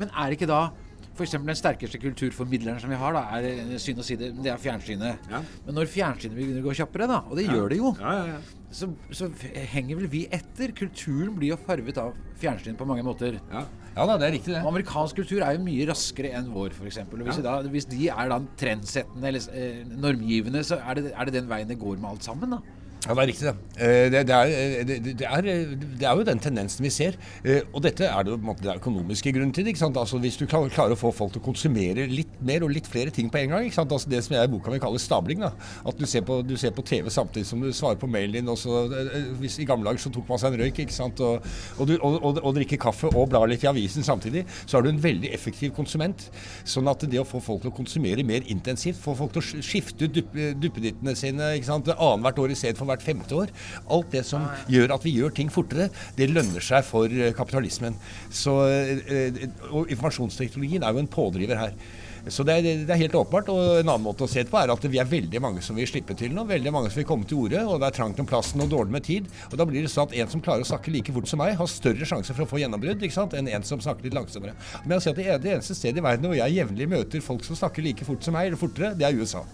Men 0.00 0.12
er 0.14 0.30
det 0.30 0.38
ikke 0.40 0.50
da 0.50 0.62
f.eks. 1.20 1.34
den 1.36 1.58
sterkeste 1.58 2.00
kulturformidleren 2.00 2.80
som 2.80 2.92
vi 2.92 2.98
har, 3.00 3.16
da, 3.16 3.24
er 3.36 3.48
eh, 3.50 3.74
synd 3.82 4.00
å 4.00 4.06
si 4.06 4.16
det, 4.20 4.30
det 4.40 4.52
er 4.52 4.60
fjernsynet. 4.60 5.28
Ja. 5.30 5.42
Men 5.66 5.76
når 5.76 5.90
fjernsynet 5.92 6.36
begynner 6.36 6.62
å 6.62 6.68
gå 6.68 6.76
kjappere, 6.80 7.08
da, 7.10 7.20
og 7.26 7.36
det 7.38 7.46
ja. 7.46 7.56
gjør 7.56 7.72
det 7.72 7.80
jo, 7.80 7.92
ja, 8.00 8.38
så, 8.70 8.88
så, 9.16 9.28
henger 9.74 9.98
vel 9.98 10.08
vi 10.12 10.24
etter. 10.32 10.74
Kulturen 10.78 11.34
blir 11.36 11.52
jo 11.52 11.60
farvet 11.66 11.98
av 12.00 12.16
fjernsynet 12.40 12.78
på 12.80 12.88
mange 12.88 13.04
måter. 13.06 13.40
Ja. 13.52 13.64
da, 13.98 14.16
det 14.16 14.28
er 14.28 14.36
riktig 14.38 14.54
det. 14.54 14.64
Amerikansk 14.70 15.20
kultur 15.20 15.44
er 15.44 15.56
jo 15.58 15.64
mye 15.66 15.88
raskere 15.90 16.32
enn 16.38 16.52
vår, 16.54 16.76
f.eks. 16.78 17.02
Hvis, 17.10 17.42
da, 17.44 17.56
hvis 17.74 17.88
de 17.90 18.10
er 18.14 18.32
da 18.32 18.40
trendsettende 18.60 19.32
eller 19.32 19.58
eh, 19.58 19.80
normgivende, 19.90 20.64
så 20.66 20.80
er 20.80 21.00
det, 21.00 21.10
er 21.12 21.28
det 21.28 21.40
den 21.40 21.50
veien 21.50 21.70
det 21.70 21.80
går 21.80 21.98
med 21.98 22.14
alt 22.14 22.30
sammen, 22.30 22.56
da. 22.56 22.79
Ja, 23.00 23.14
det 23.16 23.22
er 23.22 23.28
riktig, 23.30 23.46
eh, 23.48 24.10
det. 24.12 24.20
Det, 24.28 24.34
er, 24.36 24.50
eh, 24.52 24.86
det, 24.86 24.96
det, 25.18 25.24
er, 25.24 25.40
det 25.40 26.04
er, 26.04 26.16
jo 26.18 26.24
den 26.28 26.40
tendensen 26.42 26.84
vi 26.84 26.90
ser. 26.92 27.14
Eh, 27.40 27.62
og 27.72 27.80
dette 27.86 28.04
er 28.04 28.26
det, 28.28 28.34
det 28.60 28.68
er 28.68 28.76
økonomiske 28.76 29.32
grunnen 29.32 29.54
til. 29.56 29.70
ikke 29.70 29.80
sant? 29.80 29.96
Altså 29.96 30.18
Hvis 30.20 30.36
du 30.36 30.44
klarer 30.44 30.92
å 30.92 30.98
få 31.00 31.08
folk 31.16 31.32
til 31.32 31.40
å 31.40 31.46
konsumere 31.46 32.04
litt 32.10 32.34
mer 32.44 32.66
og 32.66 32.74
litt 32.74 32.86
flere 32.90 33.10
ting 33.10 33.30
på 33.32 33.40
en 33.40 33.54
gang. 33.54 33.64
ikke 33.64 33.78
sant? 33.78 33.92
Altså 33.96 34.10
Det 34.12 34.20
som 34.24 34.36
jeg 34.36 34.44
i 34.44 34.52
boka 34.52 34.74
vil 34.74 34.82
kalle 34.84 35.00
stabling. 35.00 35.40
da. 35.40 35.54
At 35.88 35.96
du 35.96 36.04
ser, 36.04 36.26
på, 36.28 36.42
du 36.44 36.58
ser, 36.60 36.74
på, 36.76 36.84
TV 36.90 37.08
samtidig 37.08 37.46
som 37.48 37.62
du 37.64 37.70
svarer 37.72 37.96
på 37.96 38.06
mailen 38.10 38.36
din. 38.36 38.48
og 38.52 38.58
så, 38.58 38.84
hvis, 39.40 39.58
I 39.64 39.68
gamle 39.70 39.88
dager 39.88 40.04
så 40.04 40.12
tok 40.12 40.28
man 40.28 40.42
seg 40.42 40.52
en 40.52 40.60
røyk 40.60 40.82
ikke 40.84 40.98
sant? 40.98 41.24
Og, 41.24 41.48
og, 41.78 41.88
du, 41.88 41.96
og, 42.02 42.20
og, 42.20 42.42
og 42.44 42.54
drikker 42.58 42.82
kaffe 42.84 43.08
og 43.14 43.30
blar 43.32 43.48
litt 43.48 43.64
i 43.64 43.70
avisen 43.72 44.04
samtidig. 44.04 44.44
Så 44.66 44.76
er 44.76 44.84
du 44.84 44.90
en 44.92 45.02
veldig 45.02 45.32
effektiv 45.32 45.72
konsument. 45.72 46.28
Sånn 46.68 46.92
at 46.92 47.08
det 47.08 47.22
å 47.22 47.24
få 47.24 47.40
folk 47.40 47.64
til 47.64 47.72
å 47.72 47.78
konsumere 47.80 48.28
mer 48.28 48.44
intensivt, 48.52 49.00
få 49.00 49.16
folk 49.16 49.32
til 49.38 49.40
å 49.40 49.64
skifte 49.64 50.04
ut 50.04 50.20
duppedittene 50.60 51.16
sine 51.16 51.54
ikke 51.56 51.72
sant? 51.72 51.88
annethvert 52.10 52.44
år 52.44 52.52
i 52.52 52.58
stedet 52.58 52.76
for 52.76 52.89
hvert 52.90 53.06
femte 53.06 53.38
år. 53.44 53.54
Alt 53.90 54.12
det 54.14 54.24
som 54.28 54.46
gjør 54.70 54.96
at 54.96 55.06
vi 55.06 55.16
gjør 55.16 55.34
ting 55.36 55.52
fortere, 55.52 55.90
det 56.18 56.30
lønner 56.32 56.64
seg 56.64 56.84
for 56.86 57.10
eh, 57.10 57.34
kapitalismen. 57.36 57.96
Så, 58.28 58.56
eh, 58.68 59.42
og 59.70 59.90
informasjonsteknologien 59.90 60.86
er 60.86 60.94
jo 60.94 61.04
en 61.04 61.10
pådriver 61.10 61.60
her. 61.60 61.74
Så 62.28 62.44
det 62.44 62.54
er, 62.58 62.66
det 62.84 62.90
er, 62.90 63.00
helt 63.00 63.14
åpenbart. 63.16 63.48
Og 63.52 63.80
en 63.80 63.88
annen 63.88 64.04
måte 64.04 64.26
å 64.26 64.30
se 64.30 64.42
det 64.44 64.52
på 64.52 64.58
er 64.60 64.72
at 64.72 64.84
vi 64.92 65.00
er 65.00 65.08
veldig 65.08 65.40
mange 65.42 65.64
som 65.64 65.78
vil 65.78 65.88
slippe 65.88 66.16
til 66.18 66.34
nå. 66.36 66.44
Veldig 66.48 66.72
mange 66.74 66.92
som 66.92 67.00
vil 67.00 67.08
komme 67.08 67.28
til 67.28 67.46
orde, 67.46 67.62
og 67.64 67.80
det 67.80 67.90
er 67.90 67.96
trangt 67.96 68.20
om 68.20 68.28
plassen 68.28 68.64
og 68.64 68.70
dårlig 68.72 68.96
med 68.96 69.06
tid. 69.06 69.30
Og 69.50 69.56
da 69.60 69.66
blir 69.68 69.86
det 69.86 69.92
sånn 69.92 70.10
at 70.10 70.16
en 70.20 70.32
som 70.34 70.44
klarer 70.44 70.66
å 70.66 70.70
snakke 70.70 70.92
like 70.94 71.14
fort 71.16 71.30
som 71.30 71.40
meg, 71.40 71.56
har 71.58 71.70
større 71.70 72.08
sjanse 72.08 72.36
for 72.36 72.44
å 72.44 72.50
få 72.50 72.60
gjennombrudd 72.62 73.06
enn 73.40 73.48
en 73.48 73.66
som 73.66 73.80
snakker 73.80 74.08
litt 74.08 74.16
langsommere. 74.16 74.56
Men 74.84 74.98
jeg 74.98 75.06
sier 75.06 75.14
at 75.14 75.20
det, 75.20 75.28
er 75.28 75.42
det 75.42 75.54
eneste 75.56 75.76
stedet 75.76 76.00
i 76.00 76.04
verden 76.04 76.28
hvor 76.28 76.38
jeg 76.38 76.58
jevnlig 76.58 76.88
møter 76.90 77.24
folk 77.24 77.44
som 77.46 77.58
snakker 77.58 77.84
like 77.84 78.06
fort 78.06 78.24
som 78.24 78.36
meg, 78.36 78.50
eller 78.50 78.60
fortere, 78.60 78.92
det 78.98 79.08
er 79.08 79.16
USA. 79.16 79.44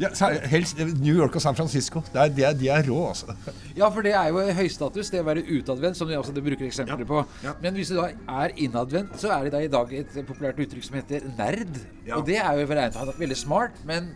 Ja, 0.00 0.10
helst 0.50 0.78
New 0.78 1.14
York 1.14 1.36
og 1.38 1.42
San 1.42 1.56
Francisco. 1.56 2.02
Det 2.12 2.20
er, 2.20 2.32
de, 2.36 2.44
er, 2.44 2.58
de 2.58 2.68
er 2.72 2.88
rå, 2.90 2.98
altså. 3.08 3.36
Ja, 3.76 3.88
for 3.88 4.04
det 4.04 4.12
er 4.18 4.28
jo 4.32 4.44
høystatus, 4.58 5.10
det 5.12 5.22
å 5.22 5.26
være 5.26 5.44
utadvendt, 5.46 5.98
som 5.98 6.10
de 6.10 6.18
også 6.18 6.36
bruker 6.36 6.66
eksempler 6.68 7.04
ja. 7.04 7.08
på. 7.08 7.22
Ja. 7.46 7.56
Men 7.64 7.78
hvis 7.78 7.92
du 7.92 7.96
da 7.98 8.10
er 8.42 8.54
innadvendt, 8.60 9.16
så 9.20 9.32
er 9.36 9.46
det 9.46 9.54
da 9.56 9.64
i 9.64 9.72
dag 9.72 9.96
et 9.96 10.18
populært 10.28 10.60
uttrykk 10.66 10.88
som 10.88 11.00
heter 11.00 11.26
nerd. 11.38 11.80
Og 12.16 12.26
det 12.28 12.38
er 12.42 12.60
jo 12.60 12.68
veldig 12.68 13.38
smart, 13.40 13.80
men 13.88 14.12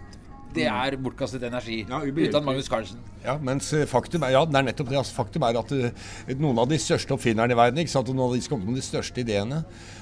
det 0.55 0.67
er 0.67 0.97
bortkastet 1.01 1.45
energi. 1.47 1.85
Ja, 1.89 2.01
uten 2.03 2.45
Magnus 2.45 2.69
Carlsen. 2.71 3.01
Ja, 3.21 3.35
mens 3.45 3.69
eh, 3.77 3.85
faktum 3.89 4.25
er, 4.25 4.33
ja, 4.33 4.45
det 4.49 4.57
er 4.57 4.65
nettopp 4.71 4.89
det. 4.89 4.97
Altså, 5.01 5.15
faktum 5.19 5.45
er 5.45 5.59
at 5.61 5.73
uh, 5.77 6.07
noen 6.41 6.61
av 6.63 6.71
de 6.71 6.79
største 6.81 7.13
oppfinnerne 7.13 7.53
i 7.53 7.59
verden, 7.59 7.83
ikke 7.83 7.93
sant, 7.93 8.09
og 8.09 8.17
noen 8.17 8.31
av 8.31 8.37
de 8.39 8.45
som 8.45 8.55
kommer 8.55 8.71
med 8.71 8.81
de 8.81 8.85
største 8.87 9.21
ideene, 9.21 9.61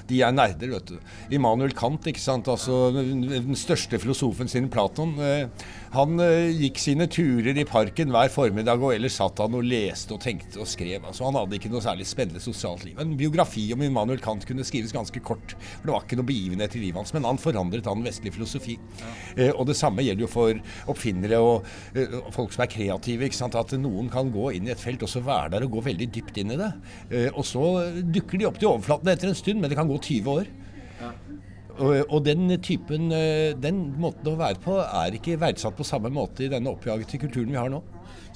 de 0.09 0.21
er 0.25 0.33
nerder, 0.33 0.71
vet 0.71 0.93
du. 0.93 0.95
Immanuel 1.35 1.75
Kant, 1.77 2.07
ikke 2.07 2.23
sant, 2.23 2.47
altså 2.49 2.89
den 2.95 3.57
største 3.59 3.99
filosofen 4.01 4.49
sin, 4.49 4.69
Platon, 4.71 5.17
uh, 5.19 5.67
han 5.97 6.21
uh, 6.23 6.47
gikk 6.47 6.79
sine 6.79 7.09
turer 7.11 7.59
i 7.59 7.67
parken 7.67 8.15
hver 8.15 8.31
formiddag, 8.31 8.79
og 8.79 8.95
ellers 8.95 9.19
satt 9.19 9.43
han 9.43 9.57
og 9.59 9.67
leste 9.67 10.15
og 10.15 10.23
tenkte 10.23 10.63
og 10.63 10.71
skrev. 10.71 11.03
Altså, 11.03 11.27
han 11.27 11.37
hadde 11.41 11.59
ikke 11.59 11.73
noe 11.73 11.83
særlig 11.83 12.07
spennende 12.07 12.43
sosialt 12.43 12.87
liv. 12.87 12.95
En 13.03 13.17
biografi 13.19 13.67
om 13.75 13.83
Immanuel 13.83 14.23
Kant 14.23 14.47
kunne 14.47 14.65
skrives 14.67 14.95
ganske 14.95 15.19
kort, 15.25 15.57
for 15.59 15.89
det 15.89 15.95
var 15.97 16.07
ikke 16.07 16.21
noe 16.21 16.31
begivenhet 16.31 16.79
i 16.79 16.85
livet 16.85 17.03
hans. 17.03 17.13
Men 17.17 17.27
han 17.27 17.41
forandret 17.41 17.89
han 17.89 18.07
vestlig 18.07 18.31
filosofi. 18.37 18.79
Ja. 19.35 19.51
og 19.51 19.65
det 19.67 19.75
samme 19.77 20.03
gjelder 20.05 20.23
jo 20.23 20.29
for 20.31 20.38
oppfinnere 20.89 21.41
og, 21.43 21.67
uh, 21.95 22.19
folk 22.35 22.55
som 22.55 22.65
er 22.65 22.71
kreative 22.71 22.89
kreative. 22.89 23.27
ikke 23.27 23.39
sant? 23.39 23.57
At 23.59 23.73
noen 23.79 24.09
kan 24.11 24.31
gå 24.33 24.53
inn 24.57 24.67
i 24.67 24.73
et 24.73 24.81
felt 24.81 25.03
og 25.03 25.11
så 25.11 25.23
være 25.25 25.55
der 25.55 25.65
og 25.65 25.77
gå 25.77 25.85
veldig 25.89 26.09
dypt 26.15 26.39
inn 26.41 26.55
i 26.55 26.59
det. 26.59 26.71
Uh, 27.11 27.29
og 27.35 27.45
så 27.45 27.65
dukker 28.03 28.39
de 28.39 28.49
opp 28.49 28.59
til 28.59 28.71
overflaten 28.71 29.11
etter 29.13 29.29
en 29.29 29.37
stund, 29.37 29.61
men 29.61 29.69
det 29.69 29.79
kan 29.79 29.89
gå 29.89 29.99
20 29.99 30.33
år. 30.33 30.49
Ja. 30.99 31.13
Og, 31.79 31.93
og, 32.09 32.25
den 32.25 32.51
typen, 32.59 33.07
eh, 33.15 33.55
den 33.55 33.93
måten 34.01 34.27
å 34.27 34.35
være 34.35 34.59
på 34.59 34.73
er 34.83 35.15
ikke 35.15 35.37
verdsatt 35.39 35.77
på 35.77 35.85
samme 35.87 36.09
måte 36.11 36.43
i 36.43 36.49
denne 36.51 36.73
oppjagete 36.73 37.21
kulturen 37.21 37.53
vi 37.53 37.55
har 37.55 37.71
nå. 37.71 37.79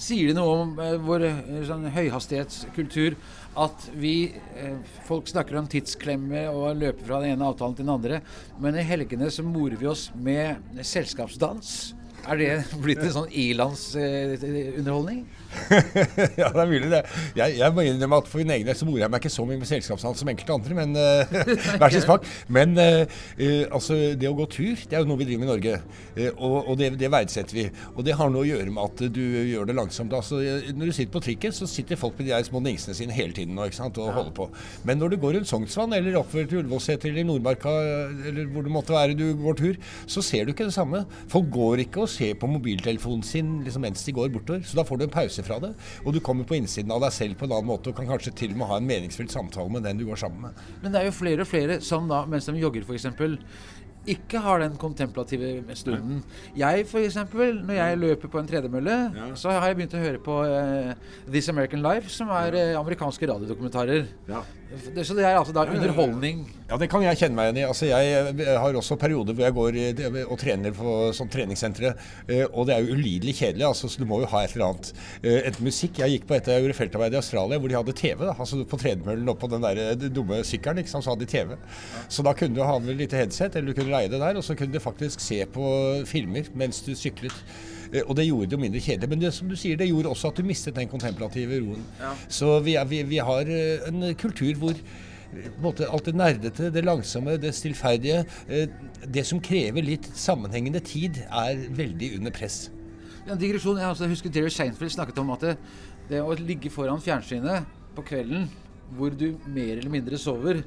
Sier 0.03 0.27
det 0.27 0.35
noe 0.35 0.55
om 0.65 0.71
eh, 0.83 0.97
vår 0.99 1.23
eh, 1.29 1.61
sånn, 1.67 1.85
høyhastighetskultur 1.93 3.15
at 3.63 3.85
vi 3.95 4.33
eh, 4.59 4.79
Folk 5.07 5.29
snakker 5.31 5.55
om 5.59 5.69
tidsklemme 5.71 6.41
og 6.51 6.79
løper 6.81 7.07
fra 7.07 7.21
den 7.23 7.37
ene 7.37 7.47
avtalen 7.47 7.77
til 7.77 7.85
den 7.85 7.93
andre, 7.93 8.19
men 8.59 8.75
i 8.75 8.83
helgene 8.87 9.29
så 9.31 9.45
morer 9.47 9.77
vi 9.79 9.87
oss 9.87 10.09
med 10.15 10.83
selskapsdans 10.83 11.93
er 12.23 12.39
det 12.39 12.49
blitt 12.83 13.01
en 13.03 13.15
sånn 13.17 13.31
ilandsunderholdning? 13.43 15.23
ja, 16.39 16.47
det 16.49 16.61
er 16.63 16.69
mulig, 16.69 16.89
det. 16.91 17.01
Jeg, 17.37 17.57
jeg 17.59 17.75
må 17.75 17.83
innrømme 17.85 18.19
at 18.23 18.29
for 18.29 18.41
min 18.41 18.53
egen 18.55 18.67
del 18.67 18.77
så 18.77 18.87
morer 18.87 19.05
jeg 19.05 19.13
meg 19.13 19.21
ikke 19.21 19.33
så 19.33 19.45
mye 19.47 19.59
med 19.61 19.69
selskapshandel 19.69 20.19
som 20.19 20.31
enkelte 20.31 20.55
andre, 20.55 20.77
men 20.79 20.95
uh, 20.97 21.33
hver 21.81 21.93
sin 21.93 22.05
smak. 22.05 22.27
Men 22.57 22.73
uh, 22.79 23.03
uh, 23.37 23.63
altså, 23.67 23.97
det 24.19 24.29
å 24.29 24.35
gå 24.37 24.47
tur, 24.53 24.85
det 24.89 24.97
er 24.97 25.03
jo 25.03 25.09
noe 25.11 25.21
vi 25.21 25.27
driver 25.29 25.43
med 25.43 25.49
i 25.49 25.51
Norge. 25.53 25.75
og, 26.33 26.57
og 26.71 26.79
det, 26.79 26.93
det, 27.01 27.11
verdsetter 27.13 27.59
vi. 27.59 27.67
Og 27.93 28.01
det 28.07 28.17
har 28.17 28.31
noe 28.33 28.45
å 28.45 28.49
gjøre 28.49 28.73
med 28.73 28.83
at 28.87 29.05
du 29.13 29.21
gjør 29.21 29.69
det 29.69 29.77
langsomt. 29.77 30.15
Altså, 30.15 30.41
når 30.73 30.89
du 30.89 30.95
sitter 30.95 31.13
på 31.13 31.23
trikken, 31.27 31.55
så 31.55 31.69
sitter 31.69 31.99
folk 31.99 32.17
med 32.17 32.29
de 32.29 32.35
der 32.35 32.47
små 32.47 32.63
dingsene 32.65 32.97
sine 32.97 33.15
hele 33.15 33.35
tiden 33.35 33.59
og 33.59 33.69
ja. 33.69 34.09
holder 34.15 34.33
på. 34.35 34.49
Men 34.87 35.01
når 35.01 35.13
du 35.13 35.19
går 35.21 35.37
rundt 35.37 35.49
Sognsvann 35.49 35.93
eller 35.97 36.17
oppover 36.21 36.47
til 36.49 36.63
Ullevålseter 36.63 37.11
eller 37.11 37.27
Nordmarka 37.27 37.73
eller 38.31 38.49
hvor 38.53 38.65
det 38.65 38.73
måtte 38.73 38.95
være 38.95 39.17
du 39.17 39.27
går 39.39 39.59
tur, 39.59 39.79
så 40.09 40.23
ser 40.25 40.45
du 40.47 40.53
ikke 40.53 40.67
det 40.69 40.75
samme. 40.75 41.03
Folk 41.31 41.51
går 41.53 41.85
ikke 41.85 42.03
og 42.05 42.11
se 42.13 42.29
på 42.39 42.49
mobiltelefonen 42.49 43.23
sin 43.27 43.55
liksom, 43.65 43.83
mens 43.85 44.05
de 44.05 44.15
går 44.15 44.31
bortover. 44.33 44.63
Så 44.67 44.79
da 44.79 44.85
får 44.87 45.01
du 45.01 45.07
en 45.07 45.13
pause 45.13 45.45
fra 45.45 45.59
det. 45.63 45.73
Og 46.03 46.15
du 46.15 46.21
kommer 46.23 46.47
på 46.47 46.57
innsiden 46.59 46.93
av 46.93 47.03
deg 47.03 47.15
selv 47.15 47.39
på 47.39 47.49
en 47.49 47.57
annen 47.57 47.71
måte 47.73 47.91
og 47.91 47.99
kan 47.99 48.09
kanskje 48.09 48.35
til 48.43 48.55
og 48.55 48.61
med 48.61 48.71
ha 48.71 48.81
en 48.81 48.89
meningsfull 48.89 49.29
samtale 49.31 49.73
med 49.73 49.87
den 49.87 50.01
du 50.01 50.07
går 50.09 50.21
sammen 50.23 50.47
med. 50.47 50.65
Men 50.83 50.93
det 50.93 51.01
er 51.01 51.09
jo 51.09 51.15
flere 51.15 51.45
og 51.45 51.49
flere 51.49 51.79
som 51.85 52.09
da, 52.11 52.23
mens 52.29 52.49
de 52.49 52.59
jogger 52.61 52.85
f.eks., 52.87 53.09
ikke 54.03 54.39
har 54.43 54.59
den 54.59 54.73
kontemplative 54.75 55.63
stunden. 55.79 56.23
Jeg 56.59 56.83
f.eks., 56.89 57.15
når 57.31 57.77
jeg 57.77 57.99
løper 58.01 58.31
på 58.31 58.41
en 58.41 58.49
tredemølle, 58.49 58.97
ja. 59.15 59.29
så 59.39 59.53
har 59.55 59.69
jeg 59.69 59.77
begynt 59.79 59.95
å 59.95 60.01
høre 60.03 60.19
på 60.23 60.39
uh, 60.43 60.91
This 61.29 61.47
American 61.53 61.79
Life, 61.85 62.11
som 62.11 62.31
er 62.35 62.57
uh, 62.57 62.81
amerikanske 62.81 63.29
radiodokumentarer. 63.31 64.09
Ja. 64.27 64.43
Det, 64.73 65.03
så 65.05 65.13
det 65.13 65.25
er 65.25 65.37
altså 65.37 65.53
da 65.53 65.65
underholdning? 65.69 66.43
Ja, 66.69 66.77
det 66.81 66.87
kan 66.89 67.03
jeg 67.05 67.17
kjenne 67.19 67.37
meg 67.37 67.49
igjen 67.49 67.59
i. 67.61 67.65
Altså, 67.67 67.87
jeg 67.89 68.57
har 68.57 68.77
også 68.79 68.97
perioder 68.97 69.35
hvor 69.37 69.45
jeg 69.45 69.55
går 69.57 70.23
og 70.23 70.39
trener 70.41 70.73
på 70.73 70.95
sånn 71.13 71.29
treningssentre, 71.33 71.91
uh, 72.29 72.45
og 72.47 72.65
det 72.67 72.75
er 72.75 72.85
jo 72.85 72.97
ulidelig 72.97 73.35
kjedelig, 73.37 73.67
altså, 73.67 73.91
så 73.91 74.01
du 74.01 74.07
må 74.09 74.21
jo 74.23 74.29
ha 74.31 74.43
et 74.43 74.55
eller 74.55 74.71
annet. 74.71 74.89
Enten 75.23 75.67
musikk 75.67 76.01
Jeg 76.01 76.15
gikk 76.15 76.25
på 76.29 76.37
et 76.37 76.49
jeg 76.49 76.63
gjorde 76.63 76.77
feltarbeid 76.79 77.17
i 77.17 77.19
Australia, 77.19 77.59
hvor 77.61 77.69
de 77.69 77.77
hadde 77.77 77.97
TV. 77.99 78.23
Da, 78.25 78.33
altså 78.33 78.63
På 78.69 78.79
tredemøllen 78.81 79.29
og 79.29 79.37
på 79.41 79.51
den 79.51 79.67
der 79.67 80.07
dumme 80.07 80.41
sykkelen, 80.47 80.81
ikke 80.81 80.93
sant, 80.95 81.05
så 81.05 81.13
hadde 81.13 81.27
de 81.27 81.31
TV. 81.35 81.53
Så 82.09 82.25
da 82.25 82.33
kunne 82.37 82.57
du 82.57 82.63
ha 82.65 82.79
med 82.81 82.97
litt 82.97 83.13
headset, 83.17 83.59
eller 83.59 83.71
du 83.71 83.77
kunne 83.77 83.93
leie 83.93 84.09
det 84.09 84.23
der, 84.23 84.39
og 84.39 84.45
så 84.45 84.57
kunne 84.57 84.73
du 84.73 84.81
faktisk 84.83 85.21
se 85.21 85.43
på 85.53 85.67
filmer 86.09 86.49
mens 86.57 86.81
du 86.85 86.95
syklet. 86.97 87.37
Eh, 87.93 88.01
og 88.07 88.17
det 88.17 88.27
gjorde 88.27 88.49
det 88.49 88.57
jo 88.57 88.61
mindre 88.65 88.81
kjedelig. 88.83 89.09
Men 89.11 89.23
det 89.23 89.33
som 89.35 89.49
du 89.49 89.55
sier, 89.59 89.77
det 89.79 89.89
gjorde 89.89 90.11
også 90.11 90.33
at 90.33 90.39
du 90.39 90.47
mistet 90.47 90.77
den 90.77 90.89
kontemplative 90.91 91.61
roen. 91.61 91.85
Ja. 92.01 92.13
Så 92.27 92.57
vi, 92.65 92.77
er, 92.79 92.87
vi, 92.89 93.03
vi, 93.07 93.21
har 93.21 93.49
eh, 93.49 93.87
en 93.89 94.09
kultur 94.19 94.53
hvor 94.61 94.73
eh, 94.73 95.49
måte, 95.63 95.87
alt 95.89 96.09
det 96.09 96.15
nerdete, 96.17 96.71
det 96.73 96.85
langsomme, 96.85 97.37
det 97.41 97.53
stillferdige, 97.57 98.23
det 99.13 99.25
som 99.27 99.41
krever 99.43 99.85
litt 99.85 100.09
sammenhengende 100.17 100.81
tid, 100.85 101.23
er 101.29 101.65
veldig 101.73 102.15
under 102.19 102.33
press. 102.33 102.67
Ja, 103.27 103.37
digresjon, 103.39 103.79
jeg, 103.79 103.87
altså, 103.87 104.09
husker 104.11 104.33
Jerry 104.33 104.51
Seinfeld 104.51 104.93
snakket 104.93 105.21
om 105.21 105.31
at 105.33 105.45
det, 105.45 105.55
det 106.09 106.19
å 106.21 106.35
ligge 106.37 106.71
foran 106.73 107.01
fjernsynet 107.01 107.69
på 107.95 108.03
kvelden 108.05 108.49
hvor 108.93 109.13
du 109.15 109.31
mer 109.49 109.77
eller 109.77 109.89
mindre 109.89 110.19
sover, 110.21 110.59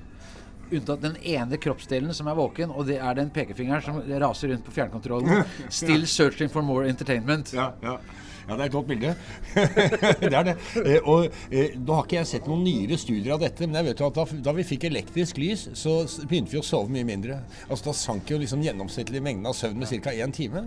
unntatt 0.70 1.02
den 1.02 1.16
ene 1.22 1.56
kroppsdelen 1.56 2.14
som 2.14 2.28
er 2.30 2.38
våken, 2.38 2.70
og 2.70 2.86
det 2.88 2.98
er 2.98 3.18
den 3.18 3.30
pekefingeren 3.34 3.82
som 3.84 4.00
raser 4.22 4.52
rundt 4.52 4.64
på 4.66 4.74
fjernkontrollen. 4.76 5.44
Still 5.68 6.06
searching 6.06 6.52
for 6.52 6.62
more 6.66 6.88
entertainment. 6.88 7.52
Ja, 7.56 7.72
ja. 7.82 7.98
Ja, 8.46 8.54
det 8.54 8.60
er 8.60 8.68
et 8.68 8.74
godt 8.76 8.86
bilde. 8.86 9.12
det 10.22 10.30
er 10.30 10.44
det. 10.46 10.54
Eh, 10.78 11.08
og 11.08 11.24
eh, 11.50 11.72
Nå 11.82 11.96
har 11.96 12.06
ikke 12.06 12.20
jeg 12.20 12.28
sett 12.30 12.46
noen 12.46 12.62
nyere 12.62 12.98
studier 13.00 13.34
av 13.34 13.42
dette, 13.42 13.66
men 13.66 13.80
jeg 13.80 13.88
vet 13.88 14.02
jo 14.02 14.06
at 14.06 14.20
da, 14.20 14.26
da, 14.46 14.54
vi 14.54 14.66
fikk 14.68 14.86
elektrisk 14.86 15.40
lys, 15.42 15.64
så 15.74 15.96
begynte 16.30 16.54
vi 16.54 16.60
å 16.60 16.66
sove 16.66 16.92
mye 16.94 17.06
mindre. 17.08 17.40
Altså 17.66 17.88
Da 17.88 17.96
sank 17.98 18.30
jo 18.30 18.38
liksom 18.38 18.62
gjennomsnittlig 18.62 19.22
mengden 19.24 19.50
av 19.50 19.56
søvn 19.58 19.82
med 19.82 19.90
ca. 20.04 20.14
én 20.14 20.34
time. 20.36 20.66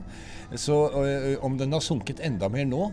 Så 0.60 0.76
øh, 0.92 1.38
om 1.46 1.56
den 1.60 1.72
har 1.76 1.86
sunket 1.86 2.20
enda 2.26 2.50
mer 2.52 2.68
nå, 2.68 2.90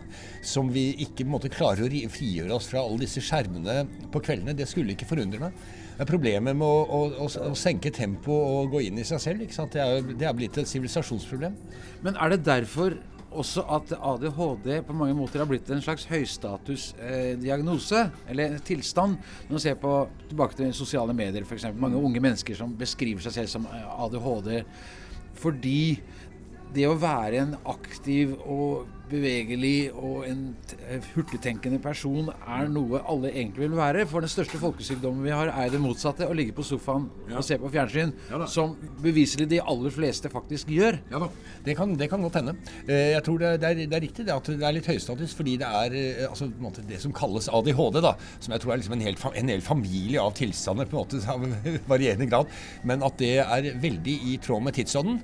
som 0.46 0.70
vi 0.70 0.92
ikke 1.02 1.26
måte, 1.26 1.50
klarer 1.50 1.88
å 1.88 2.12
frigjøre 2.12 2.54
oss 2.54 2.70
fra 2.70 2.84
alle 2.84 3.02
disse 3.02 3.24
skjermene 3.24 3.82
på 4.14 4.22
kveldene, 4.22 4.54
det 4.54 4.68
skulle 4.70 4.94
ikke 4.94 5.08
forundre 5.10 5.48
meg. 5.48 5.58
Det 5.96 6.04
er 6.04 6.10
problemet 6.12 6.56
med 6.60 6.68
å, 6.68 7.02
å, 7.24 7.28
å 7.48 7.54
senke 7.56 7.90
tempoet 7.90 8.54
og 8.54 8.74
gå 8.74 8.82
inn 8.86 9.00
i 9.00 9.08
seg 9.08 9.22
selv. 9.22 9.44
Det 9.72 9.80
er, 9.80 10.02
det, 10.12 10.26
er, 10.28 10.34
blitt 10.36 10.58
et 10.60 10.68
sivilisasjonsproblem. 10.68 11.56
Men 12.04 12.18
er 12.20 12.34
det 12.34 12.42
derfor 12.44 12.98
også 13.30 13.64
at 13.76 13.92
ADHD 13.96 14.68
på 14.86 14.96
mange 14.96 15.14
måter 15.18 15.42
har 15.42 15.48
blitt 15.50 15.70
en 15.70 15.82
slags 15.84 16.06
høystatusdiagnose, 16.10 18.02
eh, 18.04 18.30
eller 18.32 18.58
tilstand. 18.64 19.16
Når 19.48 19.56
man 19.56 19.64
ser 19.64 19.78
på, 19.80 19.94
tilbake 20.28 20.56
til 20.58 20.74
sosiale 20.76 21.16
medier, 21.16 21.44
f.eks. 21.44 21.66
Mange 21.74 22.00
unge 22.00 22.22
mennesker 22.22 22.58
som 22.58 22.76
beskriver 22.78 23.24
seg 23.24 23.40
selv 23.40 23.52
som 23.52 23.66
eh, 23.70 24.04
ADHD 24.06 24.62
fordi 25.36 25.98
det 26.72 26.86
å 26.88 26.96
være 26.98 27.42
en 27.42 27.56
aktiv 27.68 28.32
og 28.40 28.86
bevegelig 29.10 29.90
og 29.94 30.26
en 30.28 30.42
eh, 30.88 31.04
hurtigtenkende 31.14 31.78
person 31.82 32.28
er 32.32 32.68
noe 32.70 33.00
alle 33.08 33.30
egentlig 33.32 33.66
vil 33.66 33.78
være. 33.78 34.04
For 34.10 34.24
den 34.24 34.32
største 34.32 34.60
folkesykdommen 34.60 35.24
vi 35.24 35.32
har, 35.34 35.50
er 35.52 35.72
det 35.72 35.80
motsatte. 35.82 36.26
Å 36.26 36.36
ligge 36.36 36.54
på 36.56 36.64
sofaen 36.66 37.08
ja. 37.30 37.38
og 37.38 37.46
se 37.46 37.58
på 37.62 37.70
fjernsyn. 37.72 38.12
Ja, 38.30 38.42
som 38.50 38.74
beviselig 39.02 39.48
de 39.50 39.60
aller 39.62 39.94
fleste 39.94 40.30
faktisk 40.32 40.72
gjør. 40.74 40.98
Ja 41.12 41.22
da, 41.22 41.30
det 41.66 41.76
kan, 41.78 41.94
det 41.98 42.10
kan 42.12 42.24
godt 42.24 42.40
hende. 42.40 42.56
Eh, 42.84 43.12
jeg 43.14 43.24
tror 43.26 43.40
det, 43.42 43.52
det, 43.62 43.70
er, 43.70 43.82
det 43.84 43.98
er, 43.98 44.04
riktig 44.06 44.26
det 44.28 44.36
at 44.36 44.50
det 44.52 44.68
er 44.68 44.76
litt 44.76 44.90
høystatus, 44.90 45.36
fordi 45.38 45.56
det 45.62 45.70
er 45.82 45.96
eh, 45.96 46.22
altså, 46.28 46.50
det 46.90 47.00
som 47.02 47.14
kalles 47.16 47.48
ADHD, 47.48 48.00
da, 48.04 48.14
som 48.40 48.56
jeg 48.56 48.64
tror 48.64 48.74
er 48.74 48.82
liksom 48.82 48.98
en, 48.98 49.06
hel, 49.06 49.20
en 49.42 49.54
hel 49.54 49.64
familie 49.64 50.22
av 50.22 50.34
tilstander 50.36 50.90
på 50.90 50.98
en 50.98 51.02
måte 51.04 51.22
av 51.32 51.88
varierende 51.88 52.28
grad, 52.30 52.52
men 52.86 53.04
at 53.06 53.18
det 53.22 53.32
er 53.44 53.70
veldig 53.82 54.18
i 54.32 54.36
tråd 54.42 54.64
med 54.66 54.76
tidsånden, 54.76 55.18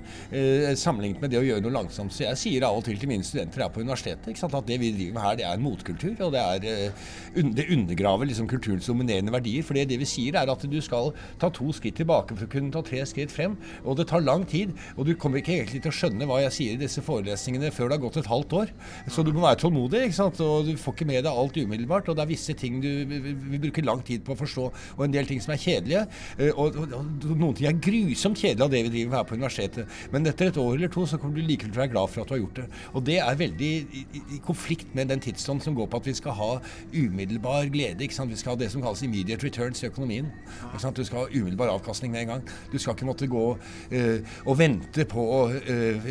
sammenlignet 0.79 1.21
med 1.21 1.31
det 1.33 1.39
å 1.39 1.45
gjøre 1.45 1.63
noe 1.65 1.75
langsomt. 1.75 2.13
Så 2.13 2.25
jeg 2.25 2.39
sier 2.39 2.65
av 2.67 2.77
og 2.77 2.85
til 2.85 2.99
til 2.99 3.11
mine 3.11 3.25
studenter 3.25 3.65
på 3.73 3.83
universitetet. 3.83 4.43
At 4.43 4.67
det 4.67 4.79
vi 4.81 4.91
driver 4.93 5.17
med 5.17 5.25
her, 5.25 5.37
det 5.39 5.45
er 5.47 5.57
en 5.57 5.65
motkultur. 5.65 6.15
Og 6.27 6.33
det, 6.35 6.41
er, 6.41 6.91
uh, 7.35 7.51
det 7.57 7.67
undergraver 7.73 8.29
liksom 8.29 8.49
kulturens 8.51 8.89
dominerende 8.89 9.33
verdier. 9.33 9.65
For 9.65 9.77
det 9.77 9.99
vi 9.99 10.09
sier, 10.09 10.37
er 10.39 10.51
at 10.51 10.65
du 10.69 10.79
skal 10.83 11.11
ta 11.41 11.49
to 11.53 11.71
skritt 11.75 11.97
tilbake 11.99 12.37
for 12.37 12.47
å 12.47 12.51
kunne 12.51 12.73
ta 12.73 12.83
tre 12.85 13.03
skritt 13.09 13.33
frem. 13.33 13.57
Og 13.83 13.97
det 13.99 14.07
tar 14.11 14.25
lang 14.25 14.45
tid. 14.49 14.73
Og 14.97 15.07
du 15.07 15.13
kommer 15.19 15.41
ikke 15.41 15.57
egentlig 15.57 15.83
til 15.83 15.93
å 15.93 15.97
skjønne 15.97 16.27
hva 16.29 16.41
jeg 16.45 16.55
sier 16.57 16.77
i 16.77 16.81
disse 16.83 17.03
forelesningene 17.05 17.71
før 17.73 17.89
det 17.89 17.97
har 17.97 18.05
gått 18.05 18.21
et 18.23 18.31
halvt 18.31 18.57
år. 18.61 18.73
Så 19.11 19.25
du 19.25 19.33
må 19.33 19.45
være 19.45 19.61
tålmodig, 19.63 20.05
ikke 20.07 20.19
sant? 20.19 20.41
og 20.43 20.67
du 20.67 20.75
får 20.79 20.97
ikke 20.97 21.09
med 21.09 21.23
deg 21.25 21.41
alt 21.43 21.57
umiddelbart. 21.57 22.09
Og 22.09 22.17
det 22.17 22.25
er 22.25 22.31
visse 22.31 22.57
ting 22.57 22.79
du 22.83 22.89
vil 23.09 23.61
bruke 23.67 23.85
lang 23.85 24.03
tid 24.05 24.25
på 24.25 24.35
å 24.35 24.39
forstå, 24.39 24.69
og 24.97 25.05
en 25.05 25.13
del 25.13 25.29
ting 25.29 25.41
som 25.43 25.55
er 25.55 25.61
kjedelige. 25.61 26.05
Uh, 26.39 26.49
og, 26.51 26.79
og, 26.79 26.95
og, 26.99 27.27
noen 27.33 27.57
ting 27.57 27.69
er 27.69 27.79
grusomt 27.83 28.39
kjedelige 28.39 28.67
av 28.67 28.73
det 28.73 28.83
vi 28.87 28.93
driver 28.97 29.11
med 29.11 29.19
her 29.19 29.29
på 29.29 29.37
universitetet. 29.39 29.99
Men 30.13 30.29
etter 30.29 30.51
et 30.51 30.61
år 30.61 30.77
eller 30.77 30.93
to 30.93 31.05
så 31.09 31.19
kommer 31.21 31.37
du 31.39 31.45
likevel 31.47 31.73
til 31.73 31.81
å 31.81 31.83
være 31.83 31.93
glad 31.93 32.13
for 32.13 32.23
at 32.23 32.29
du 32.29 32.35
har 32.35 32.43
gjort 32.43 32.61
det. 32.61 32.67
Og 32.93 33.05
det 33.07 33.19
er 33.23 33.39
veldig 33.39 33.62
veldig 33.63 34.03
i, 34.35 34.39
konflikt 34.43 34.93
med 34.95 35.09
den 35.11 35.21
tidsånd 35.23 35.63
som 35.63 35.75
går 35.75 35.87
på 35.91 35.99
at 36.01 36.07
vi 36.07 36.13
skal 36.17 36.35
ha 36.37 36.49
umiddelbar 36.93 37.69
glede. 37.71 38.03
ikke 38.03 38.15
sant? 38.15 38.31
Vi 38.31 38.37
skal 38.39 38.53
ha 38.53 38.59
det 38.59 38.71
som 38.71 38.81
kalles 38.83 39.03
immediate 39.03 39.45
returns 39.45 39.83
i 39.83 39.87
økonomien. 39.87 40.29
ikke 40.67 40.81
sant? 40.81 40.97
Du 40.97 41.03
skal 41.03 41.23
ha 41.23 41.27
umiddelbar 41.31 41.71
avkastning 41.73 42.11
med 42.11 42.21
en 42.21 42.27
gang. 42.33 42.47
Du 42.71 42.77
skal 42.77 42.93
ikke 42.93 43.05
måtte 43.05 43.27
gå 43.27 43.45
uh, 43.57 44.19
og 44.45 44.57
vente 44.59 45.05
på 45.05 45.23
å 45.23 45.41
uh, 45.53 46.09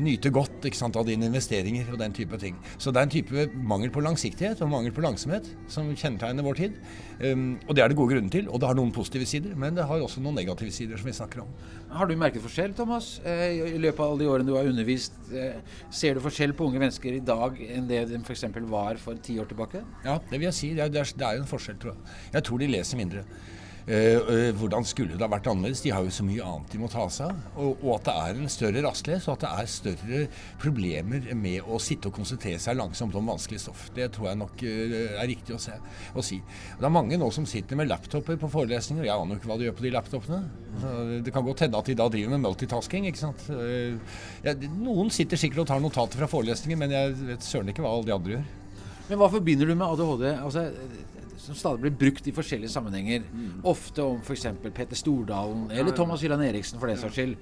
nyte 0.00 0.30
godt 0.30 0.68
ikke 0.68 0.78
sant, 0.78 0.96
av 0.96 1.06
dine 1.08 1.30
investeringer 1.30 1.92
og 1.92 1.98
den 2.00 2.12
type 2.16 2.38
ting. 2.38 2.58
Så 2.78 2.90
det 2.90 3.00
er 3.00 3.08
en 3.08 3.14
type 3.16 3.46
mangel 3.54 3.90
på 3.90 4.04
langsiktighet 4.04 4.60
og 4.62 4.72
mangel 4.72 4.94
på 4.94 5.04
langsomhet 5.04 5.48
som 5.68 5.90
kjennetegner 5.94 6.46
vår 6.46 6.60
tid. 6.60 6.78
Um, 7.20 7.58
og 7.66 7.76
det 7.76 7.84
er 7.84 7.92
det 7.92 7.98
gode 7.98 8.14
grunner 8.14 8.32
til. 8.32 8.48
Og 8.48 8.60
det 8.60 8.70
har 8.70 8.78
noen 8.78 8.94
positive 8.94 9.28
sider, 9.28 9.56
men 9.56 9.76
det 9.76 9.86
har 9.88 10.00
også 10.00 10.22
noen 10.24 10.38
negative 10.40 10.72
sider 10.74 11.00
som 11.00 11.10
vi 11.10 11.16
snakker 11.16 11.44
om. 11.44 11.52
Har 11.90 12.06
du 12.06 12.14
merket 12.18 12.42
forskjell, 12.42 12.74
Thomas, 12.76 13.16
i 13.26 13.78
løpet 13.80 13.98
av 13.98 14.12
alle 14.12 14.22
de 14.22 14.28
årene 14.30 14.46
du 14.46 14.54
har 14.54 14.68
undervist? 14.70 15.16
Ser 15.94 16.14
du 16.16 16.22
forskjell 16.22 16.52
på 16.56 16.68
unge 16.68 16.78
mennesker 16.78 16.89
i 16.90 17.20
dag 17.24 17.60
enn 17.66 17.88
det 17.88 18.02
de 18.10 18.20
f.eks. 18.24 18.44
var 18.70 18.96
for 18.96 19.14
ti 19.22 19.38
år 19.38 19.46
tilbake? 19.46 19.84
Ja, 20.04 20.18
det 20.30 20.38
vil 20.38 20.48
jeg 20.48 20.54
si. 20.54 20.74
Det 20.74 20.84
er, 20.88 20.88
det 20.90 21.26
er 21.26 21.38
jo 21.38 21.42
en 21.42 21.50
forskjell, 21.50 21.78
tror 21.78 21.94
jeg. 21.94 22.14
Jeg 22.32 22.44
tror 22.44 22.58
de 22.58 22.66
leser 22.66 22.96
mindre. 23.00 23.24
Uh, 23.90 24.52
hvordan 24.54 24.84
skulle 24.86 25.16
det 25.18 25.24
ha 25.24 25.28
vært 25.32 25.48
annerledes? 25.50 25.80
De 25.82 25.90
har 25.90 26.04
jo 26.06 26.12
så 26.14 26.22
mye 26.22 26.44
annet 26.46 26.70
de 26.70 26.78
må 26.78 26.86
ta 26.90 27.08
seg 27.10 27.32
av. 27.32 27.40
Og, 27.56 27.80
og, 27.80 27.96
at 27.96 28.06
det 28.06 28.14
er 28.22 28.38
en 28.38 28.52
større 28.52 28.84
rastløs, 28.86 29.26
og 29.26 29.34
at 29.34 29.42
det 29.42 29.50
er 29.50 29.70
større 29.72 30.20
problemer 30.62 31.26
med 31.34 31.66
å 31.66 31.80
sitte 31.82 32.10
og 32.10 32.14
konsentrere 32.20 32.60
seg 32.62 32.78
langsomt 32.78 33.16
om 33.18 33.32
vanskelig 33.32 33.58
stoff. 33.64 33.88
Det 33.96 34.06
tror 34.14 34.30
jeg 34.30 34.40
nok 34.44 34.62
uh, 34.62 34.94
er 35.16 35.30
riktig 35.32 35.56
å, 35.56 35.60
se, 35.62 35.74
å 36.14 36.24
si. 36.24 36.38
Det 36.78 36.86
er 36.86 36.94
mange 36.94 37.18
nå 37.18 37.32
som 37.34 37.48
sitter 37.50 37.80
med 37.80 37.90
laptoper 37.90 38.38
på 38.38 38.52
forelesninger, 38.52 39.02
og 39.02 39.10
jeg 39.10 39.16
aner 39.16 39.34
jo 39.34 39.42
ikke 39.42 39.50
hva 39.50 39.58
de 39.58 39.68
gjør 39.68 39.76
på 39.80 39.86
de 39.88 39.94
laptopene. 39.96 40.40
Det 41.26 41.34
kan 41.34 41.44
godt 41.44 41.66
hende 41.66 41.82
at 41.82 41.90
de 41.90 41.98
da 41.98 42.06
driver 42.12 42.36
med 42.36 42.46
multitasking, 42.46 43.10
ikke 43.10 43.24
sant. 43.24 43.42
Ja, 44.46 44.54
noen 44.78 45.10
sitter 45.12 45.40
sikkert 45.40 45.64
og 45.64 45.70
tar 45.72 45.82
notater 45.82 46.22
fra 46.22 46.30
forelesninger, 46.30 46.78
men 46.78 46.94
jeg 46.94 47.18
vet 47.34 47.44
søren 47.44 47.72
ikke 47.72 47.82
hva 47.84 47.96
alle 47.96 48.06
de 48.06 48.14
andre 48.14 48.36
gjør. 48.38 48.48
Men 49.10 49.18
hva 49.18 49.26
forbinder 49.32 49.66
du 49.66 49.74
med 49.74 49.90
ADHD? 49.90 50.28
Altså, 50.38 50.68
som 51.40 51.56
stadig 51.56 51.84
blir 51.86 51.96
brukt 52.02 52.26
i 52.28 52.34
forskjellige 52.36 52.72
sammenhenger. 52.72 53.24
Mm. 53.32 53.62
Ofte 53.70 54.04
om 54.04 54.20
f.eks. 54.20 54.46
Peter 54.74 54.98
Stordalen 54.98 55.70
eller 55.70 55.96
Thomas 55.96 56.22
Hylland 56.24 56.44
Eriksen, 56.44 56.80
for 56.80 56.90
den 56.90 57.00
saks 57.00 57.16
skyld. 57.16 57.36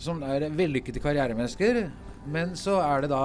Som 0.00 0.22
er 0.26 0.48
vellykkede 0.56 1.02
karrieremennesker. 1.04 1.84
Men 2.32 2.56
så 2.58 2.78
er 2.80 3.04
det 3.04 3.10
da 3.12 3.22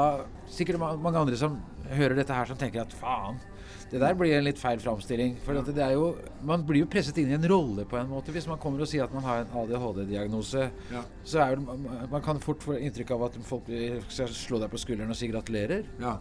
sikkert 0.52 0.82
mange 0.82 1.20
andre 1.20 1.38
som 1.40 1.60
hører 1.96 2.20
dette 2.20 2.36
her, 2.36 2.50
som 2.50 2.60
tenker 2.60 2.84
at 2.84 2.98
faen 2.98 3.40
det 3.88 4.02
der 4.02 4.16
blir 4.20 4.34
en 4.36 4.44
litt 4.44 4.60
feil 4.60 4.80
framstilling. 4.84 5.38
For 5.46 5.56
det 5.64 5.84
er 5.84 5.94
jo, 5.96 6.10
man 6.48 6.64
blir 6.68 6.84
jo 6.84 6.90
presset 6.92 7.22
inn 7.22 7.30
i 7.32 7.38
en 7.38 7.48
rolle 7.48 7.86
på 7.88 7.96
en 8.00 8.10
måte. 8.12 8.34
Hvis 8.36 8.48
man 8.50 8.60
kommer 8.60 8.84
og 8.84 8.90
sier 8.92 9.06
at 9.06 9.14
man 9.16 9.24
har 9.24 9.46
en 9.46 9.54
ADHD-diagnose, 9.62 10.66
ja. 10.92 11.04
så 11.24 11.44
er 11.46 11.56
det, 11.56 11.78
man 12.12 12.24
kan 12.26 12.42
fort 12.44 12.66
få 12.66 12.76
inntrykk 12.84 13.14
av 13.16 13.24
at 13.30 13.38
folk 13.48 13.70
skal 14.12 14.34
slå 14.34 14.60
deg 14.60 14.74
på 14.74 14.82
skulderen 14.82 15.14
og 15.14 15.20
si 15.20 15.30
gratulerer. 15.32 15.88
Ja, 16.04 16.18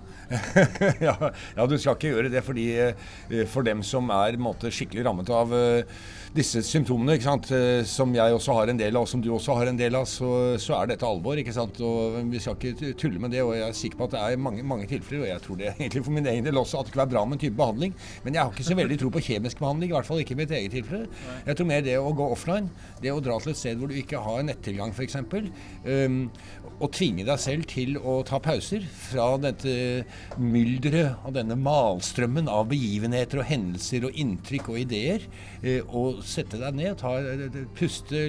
ja, 1.08 1.16
ja 1.58 1.66
du 1.66 1.74
skal 1.74 1.98
ikke 1.98 2.12
gjøre 2.12 2.30
det 2.30 2.44
fordi 2.46 2.68
eh, 2.84 3.42
for 3.50 3.66
dem 3.66 3.82
som 3.86 4.14
er 4.14 4.38
måte, 4.38 4.70
skikkelig 4.70 5.02
rammet 5.08 5.30
av 5.34 5.50
uh, 5.50 5.98
disse 6.36 6.62
symptomene, 6.66 7.16
ikke 7.16 7.26
sant, 7.26 7.50
uh, 7.50 7.82
som 7.88 8.14
jeg 8.14 8.36
også 8.36 8.54
har 8.60 8.70
en 8.70 8.78
del 8.78 8.94
av, 8.94 9.08
og 9.08 9.10
som 9.10 9.24
du 9.24 9.32
også 9.34 9.58
har 9.58 9.72
en 9.72 9.80
del 9.80 9.98
av, 9.98 10.06
så, 10.10 10.30
så 10.62 10.78
er 10.78 10.92
dette 10.92 11.08
alvor. 11.08 11.40
ikke 11.42 11.54
sant, 11.56 11.82
og 11.82 12.20
Vi 12.30 12.42
skal 12.42 12.54
ikke 12.60 12.94
tulle 13.00 13.18
med 13.22 13.34
det. 13.34 13.42
og 13.42 13.56
Jeg 13.56 13.66
er 13.66 13.78
sikker 13.82 13.98
på 13.98 14.06
at 14.06 14.14
det 14.14 14.22
er 14.22 14.46
mange, 14.46 14.62
mange 14.62 14.86
tilfeller, 14.90 15.26
og 15.26 15.32
jeg 15.32 15.46
tror 15.48 15.55
det 15.58 15.72
egentlig 15.74 16.02
for 16.06 16.14
min 16.14 16.28
egen 16.30 16.46
del 16.46 16.60
også, 16.60 16.80
at 16.80 16.88
det 16.88 16.94
kunne 16.94 17.04
være 17.04 17.12
bra 17.14 17.24
med 17.26 17.38
en 17.38 17.42
type 17.44 17.58
behandling. 17.58 17.94
Men 18.24 18.36
jeg 18.36 18.42
har 18.42 18.52
ikke 18.52 18.66
så 18.66 18.76
veldig 18.78 18.98
tro 19.00 19.10
på 19.14 19.22
kjemisk 19.28 19.60
behandling, 19.62 19.90
i 19.90 19.96
hvert 19.96 20.08
fall 20.08 20.22
ikke 20.22 20.36
i 20.36 20.40
mitt 20.42 20.54
eget 20.54 20.76
tilfelle. 20.76 21.08
Jeg 21.46 21.58
tror 21.58 21.68
mer 21.70 21.84
det 21.86 21.96
å 22.00 22.12
gå 22.16 22.28
offline, 22.34 22.70
det 23.02 23.12
å 23.12 23.22
dra 23.24 23.38
til 23.42 23.52
et 23.52 23.60
sted 23.60 23.80
hvor 23.80 23.90
du 23.90 23.96
ikke 23.98 24.22
har 24.22 24.46
nettilgang 24.46 24.94
f.eks., 24.94 25.18
um, 25.26 26.20
og 26.76 26.90
tvinge 26.92 27.24
deg 27.24 27.40
selv 27.40 27.68
til 27.70 27.96
å 27.96 28.18
ta 28.28 28.40
pauser 28.42 28.84
fra 28.84 29.30
dette 29.40 30.04
mylderet 30.36 31.24
og 31.24 31.36
denne 31.38 31.56
malstrømmen 31.56 32.50
av 32.52 32.66
begivenheter 32.72 33.40
og 33.40 33.48
hendelser 33.48 34.08
og 34.08 34.18
inntrykk 34.20 34.72
og 34.72 34.80
ideer, 34.84 35.28
uh, 35.64 35.94
og 35.96 36.24
sette 36.26 36.60
deg 36.60 36.76
ned, 36.76 36.98
ta, 37.00 37.16
puste 37.76 38.26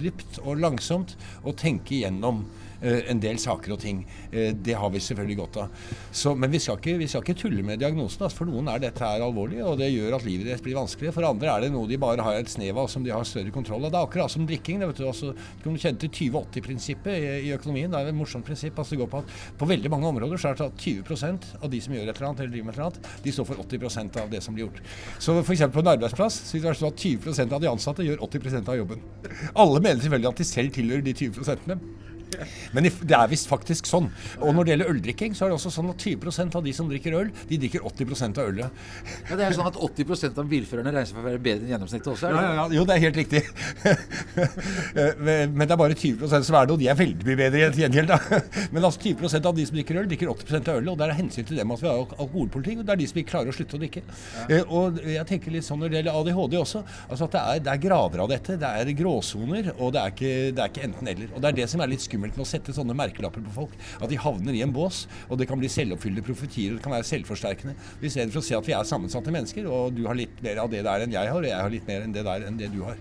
dypt 0.00 0.42
og 0.44 0.60
langsomt 0.60 1.16
og 1.44 1.56
tenke 1.60 1.96
igjennom 2.00 2.44
en 2.82 3.20
del 3.20 3.38
saker 3.40 3.74
og 3.74 3.80
ting. 3.82 4.02
Eh, 4.32 4.54
det 4.56 4.76
har 4.78 4.90
vi 4.92 5.02
selvfølgelig 5.02 5.38
godt 5.40 5.58
av. 5.62 5.86
Så, 6.12 6.34
men 6.34 6.52
vi 6.52 6.60
skal, 6.62 6.78
ikke, 6.80 6.96
vi 7.00 7.08
skal, 7.10 7.24
ikke, 7.24 7.38
tulle 7.42 7.64
med 7.66 7.80
diagnosen. 7.82 8.24
Altså. 8.24 8.40
For 8.40 8.50
noen 8.50 8.70
er 8.72 8.82
dette 8.82 9.04
her 9.04 9.24
alvorlig, 9.24 9.60
og 9.64 9.78
det 9.80 9.90
gjør 9.92 10.18
at 10.18 10.26
livet 10.26 10.48
deres 10.48 10.64
blir 10.64 10.78
vanskelig. 10.78 11.12
For 11.16 11.28
andre 11.28 11.52
er 11.52 11.66
det 11.66 11.72
noe 11.74 11.88
de 11.90 12.00
bare 12.00 12.24
har 12.24 12.40
et 12.40 12.50
snev 12.52 12.80
av 12.80 12.90
som 12.92 13.04
de 13.06 13.12
har 13.14 13.26
større 13.28 13.52
kontroll 13.54 13.84
av. 13.84 13.92
Det 13.92 14.00
er 14.00 14.08
akkurat 14.08 14.34
som 14.34 14.46
drikking. 14.48 14.80
Det, 14.80 14.90
vet 14.92 15.02
du, 15.02 15.06
altså, 15.10 15.34
du 15.62 15.70
til 15.80 16.10
20-80-prinsippet 16.32 17.12
i, 17.16 17.30
i, 17.48 17.52
økonomien. 17.56 17.90
Det 17.92 18.00
er 18.00 18.12
et 18.12 18.16
morsomt 18.16 18.46
prinsipp. 18.46 18.78
Altså, 18.78 18.96
det 18.96 19.02
går 19.04 19.12
på 19.12 19.22
at 19.22 19.36
på 19.60 19.68
veldig 19.68 19.92
mange 19.92 20.10
områder 20.10 20.40
så 20.40 20.52
er 20.52 20.60
det 20.60 20.68
at 20.70 20.84
20 20.86 21.60
av 21.60 21.70
de 21.72 21.80
som 21.82 21.94
gjør 21.94 22.08
et 22.08 22.14
eller 22.16 22.28
annet, 22.30 22.44
eller 22.44 22.54
driver 22.54 22.68
med 22.68 22.74
et 22.74 22.80
eller 22.80 22.88
annet, 22.88 23.10
de 23.24 23.34
står 23.34 23.48
for 23.50 23.64
80 23.64 24.20
av 24.24 24.30
det 24.32 24.42
som 24.44 24.56
blir 24.56 24.66
gjort. 24.66 24.82
Så 25.20 25.36
f.eks. 25.40 25.66
på 25.72 25.82
en 25.84 25.92
arbeidsplass 25.94 26.40
så 26.48 26.58
er 26.58 26.70
det 26.70 26.76
sånn 26.80 26.92
at 26.92 27.04
20 27.04 27.56
av 27.56 27.60
de 27.62 27.70
ansatte 27.70 28.06
gjør 28.06 28.24
80 28.26 28.60
av 28.62 28.78
jobben. 28.78 29.02
Alle 29.54 29.82
mener 29.82 30.02
selvfølgelig 30.02 30.32
at 30.32 30.40
de 30.40 30.48
selv 30.48 30.76
tilhører 30.76 31.04
de 31.04 31.16
20 31.16 31.44
-ene. 31.44 31.78
Men 32.74 32.86
det 32.86 33.16
er 33.16 33.30
visst 33.30 33.48
faktisk 33.50 33.88
sånn. 33.90 34.08
Og 34.40 34.54
når 34.54 34.66
det 34.66 34.74
gjelder 34.74 34.92
øldrikking, 34.94 35.36
så 35.36 35.46
er 35.46 35.52
det 35.52 35.58
også 35.58 35.72
sånn 35.74 35.90
at 35.92 36.04
20% 36.04 36.58
av 36.58 36.66
de 36.66 36.74
som 36.76 36.88
drikker 36.90 37.16
øl, 37.18 37.32
de 37.50 37.58
drikker 37.60 37.86
80 37.86 38.26
av 38.30 38.44
ølet. 38.46 38.82
Ja, 39.30 39.36
Det 39.36 39.46
er 39.46 39.56
sånn 39.56 39.70
at 39.70 39.78
80 39.80 40.38
av 40.38 40.48
bilførerne 40.50 40.92
regner 40.94 41.08
seg 41.08 41.16
for 41.18 41.24
å 41.24 41.28
være 41.30 41.42
bedre 41.44 41.66
enn 41.66 41.74
gjennomsnittet 41.74 42.12
også? 42.12 42.28
Er 42.28 42.36
det? 42.36 42.42
Ja, 42.44 42.52
ja, 42.60 42.66
jo, 42.78 42.84
det 42.88 42.96
er 42.96 43.04
helt 43.06 43.20
riktig. 43.20 43.42
Men 45.20 45.64
det 45.64 45.74
er 45.74 45.80
bare 45.80 45.96
20 45.96 46.28
som 46.30 46.56
er 46.58 46.68
det, 46.68 46.74
og 46.74 46.80
de 46.80 46.88
er 46.90 46.98
veldig 46.98 47.26
mye 47.28 47.38
bedre 47.40 47.62
i 47.70 47.84
gjengjeld. 47.84 48.14
Men 48.74 48.86
altså 48.86 49.02
20% 49.04 49.48
av 49.50 49.56
de 49.56 49.66
som 49.68 49.78
drikker 49.78 50.00
øl, 50.02 50.08
drikker 50.10 50.32
80% 50.32 50.70
av 50.72 50.80
ølet. 50.80 50.92
Og 50.92 51.00
det 51.00 51.06
er 51.08 51.16
hensyn 51.20 51.48
til 51.48 51.60
dem 51.60 51.74
at 51.74 51.82
vi 51.82 51.90
har 51.90 52.00
alkoholpolitikk, 52.04 52.82
og 52.82 52.88
det 52.88 52.94
er 52.94 53.02
de 53.02 53.08
som 53.10 53.20
ikke 53.22 53.32
klarer 53.34 53.52
å 53.52 53.56
slutte 53.56 53.78
å 53.78 53.82
drikke. 53.82 54.02
Ja. 54.04 54.46
Eh, 54.60 54.74
og 54.80 55.00
jeg 55.04 55.26
tenker 55.30 55.54
litt 55.54 55.66
sånn 55.66 55.80
når 55.82 55.92
det 55.92 56.00
gjelder 56.00 56.20
ADHD 56.20 56.58
også. 56.60 56.84
Altså 57.08 57.28
at 57.28 57.36
det 57.36 57.42
er, 57.42 57.64
det 57.66 57.74
er 57.74 57.82
grader 57.86 58.24
av 58.24 58.30
dette. 58.32 58.58
Det 58.60 58.72
er 58.82 58.92
gråsoner, 59.00 59.72
og 59.78 59.94
det 59.94 60.02
er 60.02 60.14
ikke, 60.14 60.34
ikke 60.70 60.86
enten-eller. 60.88 61.32
Og 61.34 61.42
det 61.42 61.52
er 61.52 61.58
det 61.62 61.68
som 61.72 61.84
er 61.84 61.92
litt 61.92 62.04
skummelt 62.20 62.36
med 62.36 62.44
å 62.44 62.48
sette 62.48 62.74
sånne 62.76 62.96
merkelapper 62.96 63.42
på 63.44 63.54
folk. 63.54 63.76
At 64.00 64.10
de 64.10 64.18
havner 64.20 64.56
i 64.56 64.62
en 64.64 64.72
bås, 64.72 65.06
og 65.28 65.40
det 65.40 65.48
kan 65.48 65.58
bli 65.60 65.70
selvoppfyllende 65.72 66.24
profetier. 66.26 66.76
Det 66.76 66.84
kan 66.84 66.92
være 66.92 67.08
selvforsterkende. 67.08 67.76
I 68.00 68.12
stedet 68.12 68.32
for 68.34 68.42
å 68.42 68.46
se 68.46 68.58
at 68.58 68.66
vi 68.68 68.76
er 68.76 68.84
sammensatte 68.84 69.32
mennesker, 69.32 69.68
og 69.70 69.96
du 69.96 70.04
har 70.06 70.18
litt 70.18 70.42
mer 70.44 70.60
av 70.62 70.70
det 70.70 70.84
der 70.84 71.06
enn 71.06 71.16
jeg 71.16 71.32
har, 71.32 71.40
og 71.40 71.48
jeg 71.48 71.60
har 71.60 71.72
litt 71.72 71.88
mer 71.88 72.04
enn 72.04 72.14
det 72.14 72.26
der 72.26 72.46
enn 72.48 72.60
det 72.60 72.70
du 72.74 72.82
har. 72.84 73.00